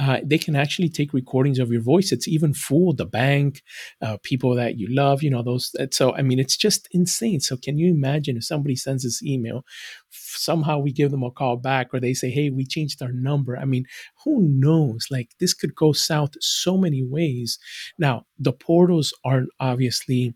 uh, 0.00 0.18
they 0.24 0.38
can 0.38 0.56
actually 0.56 0.88
take 0.88 1.12
recordings 1.12 1.58
of 1.58 1.70
your 1.70 1.82
voice. 1.82 2.10
It's 2.10 2.26
even 2.26 2.54
fooled 2.54 2.96
the 2.96 3.04
bank, 3.04 3.62
uh, 4.00 4.16
people 4.22 4.54
that 4.54 4.78
you 4.78 4.88
love, 4.88 5.22
you 5.22 5.30
know, 5.30 5.42
those. 5.42 5.76
So, 5.92 6.14
I 6.14 6.22
mean, 6.22 6.38
it's 6.38 6.56
just 6.56 6.88
insane. 6.92 7.40
So, 7.40 7.58
can 7.58 7.78
you 7.78 7.90
imagine 7.92 8.38
if 8.38 8.44
somebody 8.44 8.76
sends 8.76 9.04
this 9.04 9.22
email, 9.22 9.62
somehow 10.10 10.78
we 10.78 10.92
give 10.92 11.10
them 11.10 11.22
a 11.22 11.30
call 11.30 11.56
back 11.58 11.88
or 11.92 12.00
they 12.00 12.14
say, 12.14 12.30
hey, 12.30 12.48
we 12.48 12.64
changed 12.64 13.02
our 13.02 13.12
number? 13.12 13.58
I 13.58 13.66
mean, 13.66 13.84
who 14.24 14.42
knows? 14.42 15.06
Like, 15.10 15.30
this 15.38 15.52
could 15.52 15.74
go 15.74 15.92
south 15.92 16.30
so 16.40 16.78
many 16.78 17.02
ways. 17.04 17.58
Now, 17.98 18.24
the 18.38 18.52
portals 18.54 19.12
aren't 19.24 19.50
obviously 19.60 20.34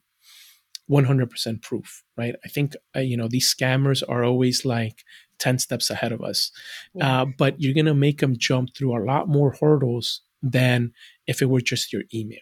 100% 0.87 1.63
proof, 1.63 2.03
right? 2.17 2.35
I 2.45 2.49
think, 2.49 2.75
uh, 2.95 3.01
you 3.01 3.17
know, 3.17 3.29
these 3.29 3.53
scammers 3.55 4.03
are 4.07 4.25
always 4.25 4.65
like 4.67 5.05
10 5.39 5.59
steps 5.59 5.91
ahead 5.91 6.13
of 6.13 6.23
us. 6.23 6.51
Yeah. 6.95 7.23
Uh, 7.23 7.27
but 7.39 7.61
you're 7.61 7.75
going 7.75 7.87
to 7.87 7.95
make 7.95 8.19
them 8.21 8.37
jump 8.37 8.75
through 8.75 8.97
a 8.97 9.05
lot 9.05 9.29
more 9.29 9.57
hurdles 9.61 10.23
than 10.43 10.93
if 11.27 11.41
it 11.41 11.49
were 11.49 11.61
just 11.61 11.93
your 11.93 12.03
email, 12.13 12.39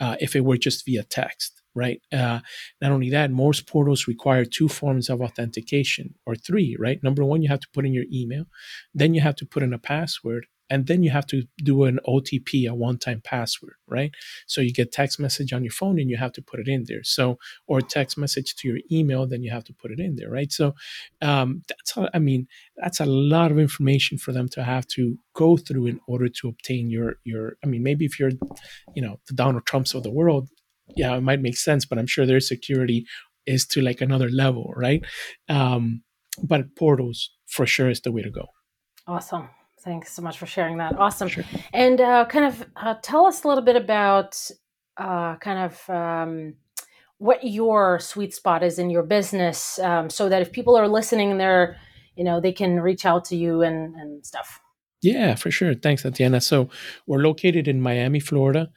uh, 0.00 0.16
if 0.20 0.36
it 0.36 0.44
were 0.44 0.58
just 0.58 0.84
via 0.84 1.02
text, 1.02 1.62
right? 1.74 2.02
Uh, 2.12 2.40
not 2.80 2.92
only 2.92 3.10
that, 3.10 3.30
most 3.30 3.66
portals 3.66 4.06
require 4.06 4.44
two 4.44 4.68
forms 4.68 5.08
of 5.08 5.20
authentication 5.20 6.14
or 6.26 6.34
three, 6.34 6.76
right? 6.78 7.02
Number 7.02 7.24
one, 7.24 7.42
you 7.42 7.48
have 7.48 7.60
to 7.60 7.68
put 7.72 7.86
in 7.86 7.94
your 7.94 8.04
email, 8.12 8.44
then 8.94 9.14
you 9.14 9.20
have 9.20 9.36
to 9.36 9.46
put 9.46 9.62
in 9.62 9.72
a 9.72 9.78
password, 9.78 10.46
and 10.70 10.86
then 10.86 11.02
you 11.02 11.10
have 11.10 11.26
to 11.28 11.44
do 11.58 11.84
an 11.84 11.98
OTP, 12.06 12.68
a 12.68 12.74
one 12.74 12.98
time 12.98 13.20
password, 13.24 13.74
right? 13.86 14.12
So 14.46 14.60
you 14.60 14.72
get 14.72 14.92
text 14.92 15.18
message 15.18 15.52
on 15.52 15.64
your 15.64 15.72
phone 15.72 15.98
and 15.98 16.10
you 16.10 16.16
have 16.16 16.32
to 16.32 16.42
put 16.42 16.60
it 16.60 16.68
in 16.68 16.84
there. 16.86 17.02
So, 17.02 17.38
or 17.66 17.80
text 17.80 18.18
message 18.18 18.54
to 18.56 18.68
your 18.68 18.78
email, 18.90 19.26
then 19.26 19.42
you 19.42 19.50
have 19.50 19.64
to 19.64 19.72
put 19.72 19.90
it 19.90 20.00
in 20.00 20.16
there, 20.16 20.30
right? 20.30 20.52
So, 20.52 20.74
um, 21.22 21.62
that's 21.68 21.92
how, 21.92 22.08
I 22.12 22.18
mean, 22.18 22.46
that's 22.76 23.00
a 23.00 23.06
lot 23.06 23.50
of 23.50 23.58
information 23.58 24.18
for 24.18 24.32
them 24.32 24.48
to 24.50 24.62
have 24.62 24.86
to 24.88 25.18
go 25.34 25.56
through 25.56 25.86
in 25.86 26.00
order 26.06 26.28
to 26.28 26.48
obtain 26.48 26.90
your 26.90 27.16
your. 27.24 27.56
I 27.64 27.66
mean, 27.66 27.82
maybe 27.82 28.04
if 28.04 28.18
you're, 28.18 28.32
you 28.94 29.02
know, 29.02 29.20
the 29.26 29.34
Donald 29.34 29.66
Trumps 29.66 29.94
of 29.94 30.02
the 30.02 30.10
world, 30.10 30.48
yeah, 30.96 31.16
it 31.16 31.22
might 31.22 31.40
make 31.40 31.56
sense, 31.56 31.84
but 31.84 31.98
I'm 31.98 32.06
sure 32.06 32.26
their 32.26 32.40
security 32.40 33.06
is 33.46 33.66
to 33.66 33.80
like 33.80 34.00
another 34.00 34.28
level, 34.28 34.72
right? 34.76 35.02
Um, 35.48 36.02
but 36.42 36.76
portals 36.76 37.30
for 37.46 37.66
sure 37.66 37.90
is 37.90 38.00
the 38.02 38.12
way 38.12 38.22
to 38.22 38.30
go. 38.30 38.46
Awesome. 39.06 39.48
Thanks 39.84 40.12
so 40.12 40.22
much 40.22 40.38
for 40.38 40.46
sharing 40.46 40.78
that. 40.78 40.98
Awesome. 40.98 41.28
Sure. 41.28 41.44
And 41.72 42.00
uh, 42.00 42.26
kind 42.26 42.46
of 42.46 42.66
uh, 42.76 42.94
tell 43.02 43.26
us 43.26 43.44
a 43.44 43.48
little 43.48 43.64
bit 43.64 43.76
about 43.76 44.50
uh, 44.96 45.36
kind 45.36 45.70
of 45.70 45.90
um, 45.90 46.54
what 47.18 47.44
your 47.44 47.98
sweet 48.00 48.34
spot 48.34 48.62
is 48.62 48.78
in 48.78 48.90
your 48.90 49.02
business, 49.02 49.78
um, 49.78 50.10
so 50.10 50.28
that 50.28 50.42
if 50.42 50.52
people 50.52 50.76
are 50.76 50.88
listening, 50.88 51.30
and 51.30 51.40
they're, 51.40 51.76
you 52.16 52.24
know, 52.24 52.40
they 52.40 52.52
can 52.52 52.80
reach 52.80 53.06
out 53.06 53.24
to 53.26 53.36
you 53.36 53.62
and 53.62 53.94
and 53.94 54.26
stuff. 54.26 54.60
Yeah, 55.00 55.36
for 55.36 55.50
sure. 55.50 55.74
Thanks, 55.74 56.02
Tatiana. 56.02 56.40
So 56.40 56.68
we're 57.06 57.22
located 57.22 57.68
in 57.68 57.80
Miami, 57.80 58.18
Florida. 58.20 58.70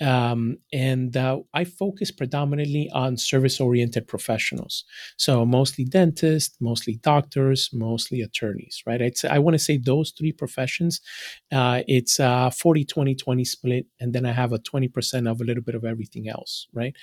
Um, 0.00 0.58
and 0.72 1.16
uh, 1.16 1.40
I 1.52 1.64
focus 1.64 2.10
predominantly 2.10 2.90
on 2.92 3.16
service 3.16 3.60
oriented 3.60 4.08
professionals. 4.08 4.84
So 5.16 5.44
mostly 5.44 5.84
dentists, 5.84 6.56
mostly 6.60 6.96
doctors, 7.02 7.70
mostly 7.72 8.22
attorneys, 8.22 8.82
right? 8.86 9.16
Say, 9.16 9.28
I 9.28 9.38
want 9.38 9.54
to 9.54 9.58
say 9.58 9.76
those 9.76 10.12
three 10.12 10.32
professions. 10.32 11.00
Uh, 11.52 11.82
it's 11.86 12.18
a 12.18 12.50
40 12.50 12.84
20 12.84 13.14
20 13.14 13.44
split. 13.44 13.86
And 14.00 14.12
then 14.12 14.24
I 14.24 14.32
have 14.32 14.52
a 14.52 14.58
20% 14.58 15.30
of 15.30 15.40
a 15.40 15.44
little 15.44 15.62
bit 15.62 15.74
of 15.74 15.84
everything 15.84 16.28
else, 16.28 16.66
right? 16.72 16.96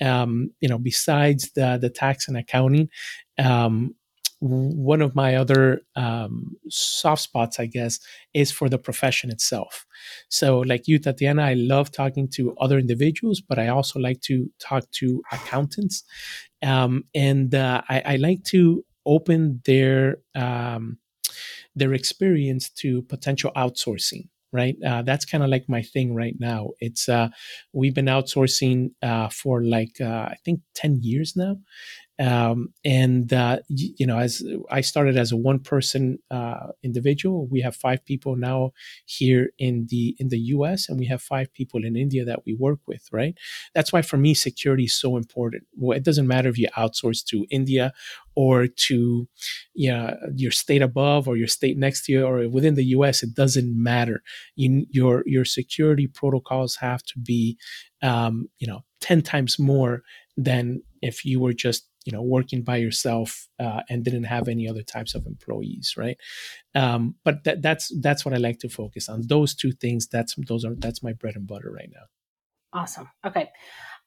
Um, 0.00 0.50
you 0.60 0.68
know, 0.68 0.78
besides 0.78 1.50
the, 1.52 1.78
the 1.80 1.90
tax 1.90 2.28
and 2.28 2.36
accounting, 2.36 2.88
um, 3.38 3.94
one 4.40 5.02
of 5.02 5.14
my 5.14 5.34
other 5.34 5.80
um, 5.96 6.56
soft 6.68 7.22
spots, 7.22 7.58
I 7.58 7.66
guess, 7.66 7.98
is 8.34 8.52
for 8.52 8.68
the 8.68 8.78
profession 8.78 9.30
itself. 9.30 9.84
So, 10.28 10.60
like 10.60 10.86
you, 10.86 10.98
Tatiana, 10.98 11.42
I 11.42 11.54
love 11.54 11.90
talking 11.90 12.28
to 12.34 12.54
other 12.60 12.78
individuals, 12.78 13.40
but 13.40 13.58
I 13.58 13.68
also 13.68 13.98
like 13.98 14.20
to 14.22 14.50
talk 14.60 14.88
to 14.92 15.22
accountants, 15.32 16.04
um, 16.62 17.04
and 17.14 17.54
uh, 17.54 17.82
I, 17.88 18.02
I, 18.06 18.16
like 18.16 18.44
to 18.44 18.84
open 19.06 19.60
their 19.64 20.18
um, 20.34 20.98
their 21.74 21.92
experience 21.92 22.70
to 22.70 23.02
potential 23.02 23.52
outsourcing. 23.56 24.28
Right, 24.50 24.76
uh, 24.86 25.02
that's 25.02 25.26
kind 25.26 25.44
of 25.44 25.50
like 25.50 25.68
my 25.68 25.82
thing 25.82 26.14
right 26.14 26.34
now. 26.38 26.70
It's 26.80 27.06
uh, 27.06 27.28
we've 27.74 27.94
been 27.94 28.06
outsourcing 28.06 28.92
uh, 29.02 29.28
for 29.28 29.62
like 29.62 30.00
uh, 30.00 30.28
I 30.30 30.36
think 30.42 30.60
ten 30.74 31.00
years 31.02 31.36
now, 31.36 31.58
um, 32.18 32.72
and 32.84 33.32
uh, 33.32 33.58
you 33.68 34.06
know 34.06 34.18
as 34.18 34.42
i 34.70 34.80
started 34.80 35.16
as 35.16 35.30
a 35.32 35.36
one 35.36 35.60
person 35.60 36.18
uh, 36.30 36.68
individual. 36.82 37.46
We 37.46 37.60
have 37.60 37.76
five 37.76 38.04
people 38.04 38.36
now 38.36 38.72
here 39.06 39.50
in 39.58 39.86
the 39.90 40.16
in 40.18 40.28
the 40.28 40.38
us 40.38 40.88
and 40.88 40.98
we 40.98 41.06
have 41.06 41.22
five 41.22 41.52
people 41.52 41.84
in 41.84 41.96
india 41.96 42.24
that 42.24 42.40
we 42.46 42.54
work 42.54 42.80
with 42.86 43.08
right? 43.12 43.36
That's 43.74 43.92
why 43.92 44.02
for 44.02 44.16
me 44.16 44.34
security 44.34 44.84
is 44.84 44.94
so 44.98 45.16
important. 45.16 45.64
Well, 45.76 45.96
it 45.96 46.04
doesn't 46.04 46.26
matter 46.26 46.48
if 46.48 46.58
you 46.58 46.68
outsource 46.76 47.24
to 47.26 47.46
india 47.50 47.92
or 48.34 48.66
to 48.66 49.28
you 49.74 49.90
know, 49.90 50.16
your 50.34 50.50
state 50.50 50.82
above 50.82 51.28
or 51.28 51.36
your 51.36 51.46
state 51.48 51.78
next 51.78 52.04
to 52.06 52.12
you 52.12 52.24
or 52.24 52.48
within 52.48 52.74
the 52.74 52.84
us 52.84 53.22
it 53.22 53.34
doesn't 53.34 53.70
matter. 53.80 54.22
You, 54.56 54.86
your 54.90 55.22
your 55.26 55.44
security 55.44 56.06
protocols 56.06 56.76
have 56.76 57.02
to 57.04 57.18
be 57.18 57.58
um, 58.02 58.48
you 58.58 58.66
know 58.66 58.80
10 59.00 59.22
times 59.22 59.58
more 59.58 60.02
than 60.36 60.82
if 61.02 61.24
you 61.24 61.40
were 61.40 61.52
just 61.52 61.87
you 62.08 62.12
know 62.12 62.22
working 62.22 62.62
by 62.62 62.76
yourself 62.76 63.48
uh, 63.60 63.82
and 63.90 64.02
didn't 64.02 64.24
have 64.24 64.48
any 64.48 64.66
other 64.66 64.82
types 64.82 65.14
of 65.14 65.26
employees 65.26 65.94
right 65.98 66.16
um, 66.74 67.14
but 67.22 67.44
that, 67.44 67.60
that's 67.60 67.92
that's 68.00 68.24
what 68.24 68.32
i 68.32 68.38
like 68.38 68.58
to 68.58 68.68
focus 68.68 69.10
on 69.10 69.20
those 69.28 69.54
two 69.54 69.72
things 69.72 70.08
that's 70.08 70.34
those 70.48 70.64
are 70.64 70.74
that's 70.78 71.02
my 71.02 71.12
bread 71.12 71.36
and 71.36 71.46
butter 71.46 71.70
right 71.70 71.90
now 71.92 72.06
awesome 72.72 73.10
okay 73.26 73.50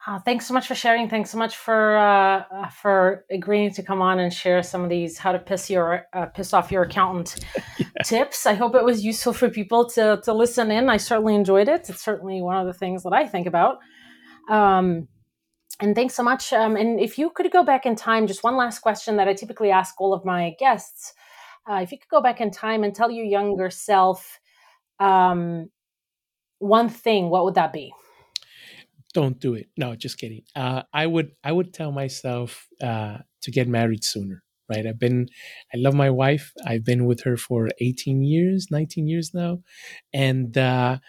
uh, 0.07 0.17
thanks 0.19 0.47
so 0.47 0.53
much 0.53 0.67
for 0.67 0.73
sharing. 0.73 1.07
Thanks 1.07 1.29
so 1.29 1.37
much 1.37 1.55
for 1.55 1.95
uh, 1.95 2.43
uh, 2.51 2.69
for 2.69 3.23
agreeing 3.29 3.71
to 3.73 3.83
come 3.83 4.01
on 4.01 4.19
and 4.19 4.33
share 4.33 4.63
some 4.63 4.83
of 4.83 4.89
these 4.89 5.19
how 5.19 5.31
to 5.31 5.37
piss 5.37 5.69
your 5.69 6.07
uh, 6.13 6.25
piss 6.25 6.53
off 6.53 6.71
your 6.71 6.81
accountant 6.81 7.45
yeah. 7.77 7.85
tips. 8.03 8.47
I 8.47 8.55
hope 8.55 8.73
it 8.73 8.83
was 8.83 9.05
useful 9.05 9.31
for 9.31 9.47
people 9.47 9.87
to 9.91 10.19
to 10.23 10.33
listen 10.33 10.71
in. 10.71 10.89
I 10.89 10.97
certainly 10.97 11.35
enjoyed 11.35 11.67
it. 11.67 11.87
It's 11.87 12.03
certainly 12.03 12.41
one 12.41 12.57
of 12.57 12.65
the 12.65 12.73
things 12.73 13.03
that 13.03 13.13
I 13.13 13.27
think 13.27 13.45
about. 13.45 13.77
Um, 14.49 15.07
and 15.81 15.95
thanks 15.95 16.13
so 16.13 16.23
much. 16.23 16.53
Um, 16.53 16.75
and 16.75 16.99
if 16.99 17.17
you 17.17 17.29
could 17.31 17.51
go 17.51 17.63
back 17.63 17.85
in 17.85 17.95
time, 17.95 18.27
just 18.27 18.43
one 18.43 18.55
last 18.55 18.79
question 18.79 19.17
that 19.17 19.27
I 19.27 19.33
typically 19.33 19.71
ask 19.71 19.99
all 19.99 20.13
of 20.13 20.23
my 20.23 20.55
guests: 20.59 21.13
uh, 21.69 21.79
if 21.81 21.91
you 21.91 21.97
could 21.97 22.09
go 22.09 22.21
back 22.21 22.39
in 22.39 22.51
time 22.51 22.83
and 22.83 22.95
tell 22.95 23.11
your 23.11 23.25
younger 23.25 23.69
self 23.69 24.39
um, 24.99 25.69
one 26.59 26.89
thing, 26.89 27.29
what 27.29 27.43
would 27.45 27.55
that 27.55 27.73
be? 27.73 27.93
don't 29.13 29.39
do 29.39 29.53
it. 29.53 29.67
No, 29.77 29.95
just 29.95 30.17
kidding. 30.17 30.43
Uh, 30.55 30.83
I 30.93 31.07
would 31.07 31.31
I 31.43 31.51
would 31.51 31.73
tell 31.73 31.91
myself 31.91 32.67
uh, 32.81 33.19
to 33.41 33.51
get 33.51 33.67
married 33.67 34.03
sooner. 34.03 34.43
Right. 34.69 34.87
I've 34.87 34.99
been 34.99 35.27
I 35.73 35.77
love 35.77 35.93
my 35.93 36.09
wife. 36.09 36.53
I've 36.65 36.85
been 36.85 37.05
with 37.05 37.23
her 37.23 37.35
for 37.35 37.69
18 37.81 38.23
years, 38.23 38.67
19 38.71 39.05
years 39.05 39.33
now, 39.33 39.59
and 40.13 40.57
uh, 40.57 40.99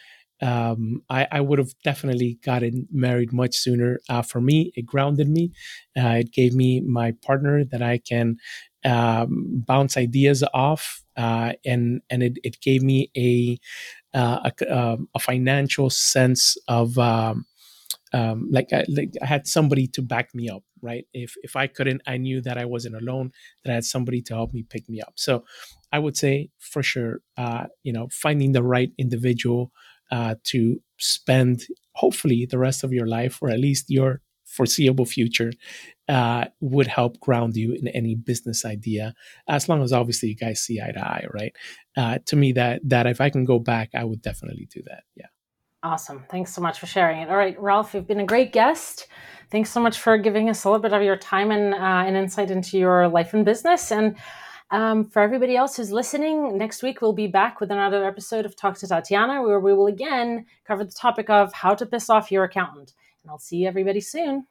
um, 0.42 1.02
I, 1.08 1.26
I, 1.30 1.40
would 1.40 1.58
have 1.58 1.72
definitely 1.84 2.38
gotten 2.44 2.88
married 2.90 3.32
much 3.32 3.56
sooner. 3.56 4.00
Uh, 4.08 4.22
for 4.22 4.40
me, 4.40 4.72
it 4.74 4.84
grounded 4.84 5.28
me. 5.28 5.52
Uh, 5.96 6.16
it 6.20 6.32
gave 6.32 6.52
me 6.52 6.80
my 6.80 7.12
partner 7.24 7.64
that 7.64 7.80
I 7.80 7.98
can 7.98 8.38
um, 8.84 9.62
bounce 9.66 9.96
ideas 9.96 10.42
off, 10.52 11.02
uh, 11.16 11.52
and 11.64 12.02
and 12.10 12.22
it, 12.22 12.38
it 12.42 12.60
gave 12.60 12.82
me 12.82 13.10
a 13.16 13.58
a, 14.14 14.52
um, 14.68 15.08
a, 15.14 15.18
financial 15.18 15.88
sense 15.88 16.56
of 16.68 16.98
um, 16.98 17.46
um, 18.12 18.48
like, 18.50 18.72
I, 18.72 18.84
like 18.88 19.14
I 19.22 19.26
had 19.26 19.46
somebody 19.46 19.86
to 19.88 20.02
back 20.02 20.34
me 20.34 20.48
up, 20.48 20.62
right? 20.82 21.06
If 21.14 21.34
if 21.42 21.56
I 21.56 21.66
couldn't, 21.66 22.02
I 22.06 22.16
knew 22.18 22.40
that 22.42 22.58
I 22.58 22.64
wasn't 22.64 22.96
alone. 22.96 23.32
That 23.64 23.70
I 23.70 23.74
had 23.74 23.84
somebody 23.84 24.20
to 24.22 24.34
help 24.34 24.52
me 24.52 24.64
pick 24.68 24.88
me 24.88 25.00
up. 25.00 25.14
So 25.16 25.44
I 25.92 25.98
would 25.98 26.16
say 26.16 26.50
for 26.58 26.82
sure, 26.82 27.20
uh, 27.36 27.66
you 27.84 27.92
know, 27.92 28.08
finding 28.12 28.52
the 28.52 28.62
right 28.62 28.90
individual 28.98 29.72
uh, 30.12 30.36
to 30.44 30.80
spend 30.98 31.64
hopefully 31.94 32.46
the 32.46 32.58
rest 32.58 32.84
of 32.84 32.92
your 32.92 33.06
life, 33.06 33.38
or 33.42 33.50
at 33.50 33.58
least 33.58 33.86
your 33.88 34.20
foreseeable 34.44 35.06
future, 35.06 35.50
uh, 36.08 36.44
would 36.60 36.86
help 36.86 37.18
ground 37.20 37.56
you 37.56 37.72
in 37.72 37.88
any 37.88 38.14
business 38.14 38.64
idea. 38.64 39.14
As 39.48 39.68
long 39.68 39.82
as 39.82 39.92
obviously 39.92 40.28
you 40.28 40.36
guys 40.36 40.60
see 40.60 40.80
eye 40.80 40.92
to 40.92 41.00
eye, 41.00 41.26
right? 41.32 41.52
Uh, 41.96 42.18
to 42.26 42.36
me, 42.36 42.52
that 42.52 42.80
that 42.84 43.06
if 43.06 43.20
I 43.20 43.30
can 43.30 43.44
go 43.44 43.58
back, 43.58 43.90
I 43.94 44.04
would 44.04 44.22
definitely 44.22 44.68
do 44.70 44.82
that. 44.86 45.04
Yeah. 45.16 45.26
Awesome. 45.82 46.24
Thanks 46.30 46.54
so 46.54 46.60
much 46.60 46.78
for 46.78 46.86
sharing 46.86 47.22
it. 47.22 47.28
All 47.28 47.36
right, 47.36 47.60
Ralf, 47.60 47.92
you've 47.92 48.06
been 48.06 48.20
a 48.20 48.26
great 48.26 48.52
guest. 48.52 49.08
Thanks 49.50 49.70
so 49.70 49.80
much 49.80 49.98
for 49.98 50.16
giving 50.16 50.48
us 50.48 50.64
a 50.64 50.68
little 50.68 50.80
bit 50.80 50.92
of 50.92 51.02
your 51.02 51.16
time 51.16 51.50
and, 51.50 51.74
uh, 51.74 52.06
and 52.06 52.16
insight 52.16 52.50
into 52.52 52.78
your 52.78 53.08
life 53.08 53.34
and 53.34 53.44
business. 53.44 53.90
And 53.90 54.16
um, 54.72 55.04
for 55.04 55.20
everybody 55.22 55.54
else 55.54 55.76
who's 55.76 55.92
listening, 55.92 56.56
next 56.56 56.82
week 56.82 57.02
we'll 57.02 57.12
be 57.12 57.26
back 57.26 57.60
with 57.60 57.70
another 57.70 58.06
episode 58.06 58.46
of 58.46 58.56
Talk 58.56 58.78
to 58.78 58.88
Tatiana, 58.88 59.42
where 59.42 59.60
we 59.60 59.74
will 59.74 59.86
again 59.86 60.46
cover 60.66 60.82
the 60.82 60.92
topic 60.92 61.28
of 61.28 61.52
how 61.52 61.74
to 61.74 61.86
piss 61.86 62.08
off 62.08 62.32
your 62.32 62.44
accountant. 62.44 62.94
And 63.22 63.30
I'll 63.30 63.38
see 63.38 63.66
everybody 63.66 64.00
soon. 64.00 64.46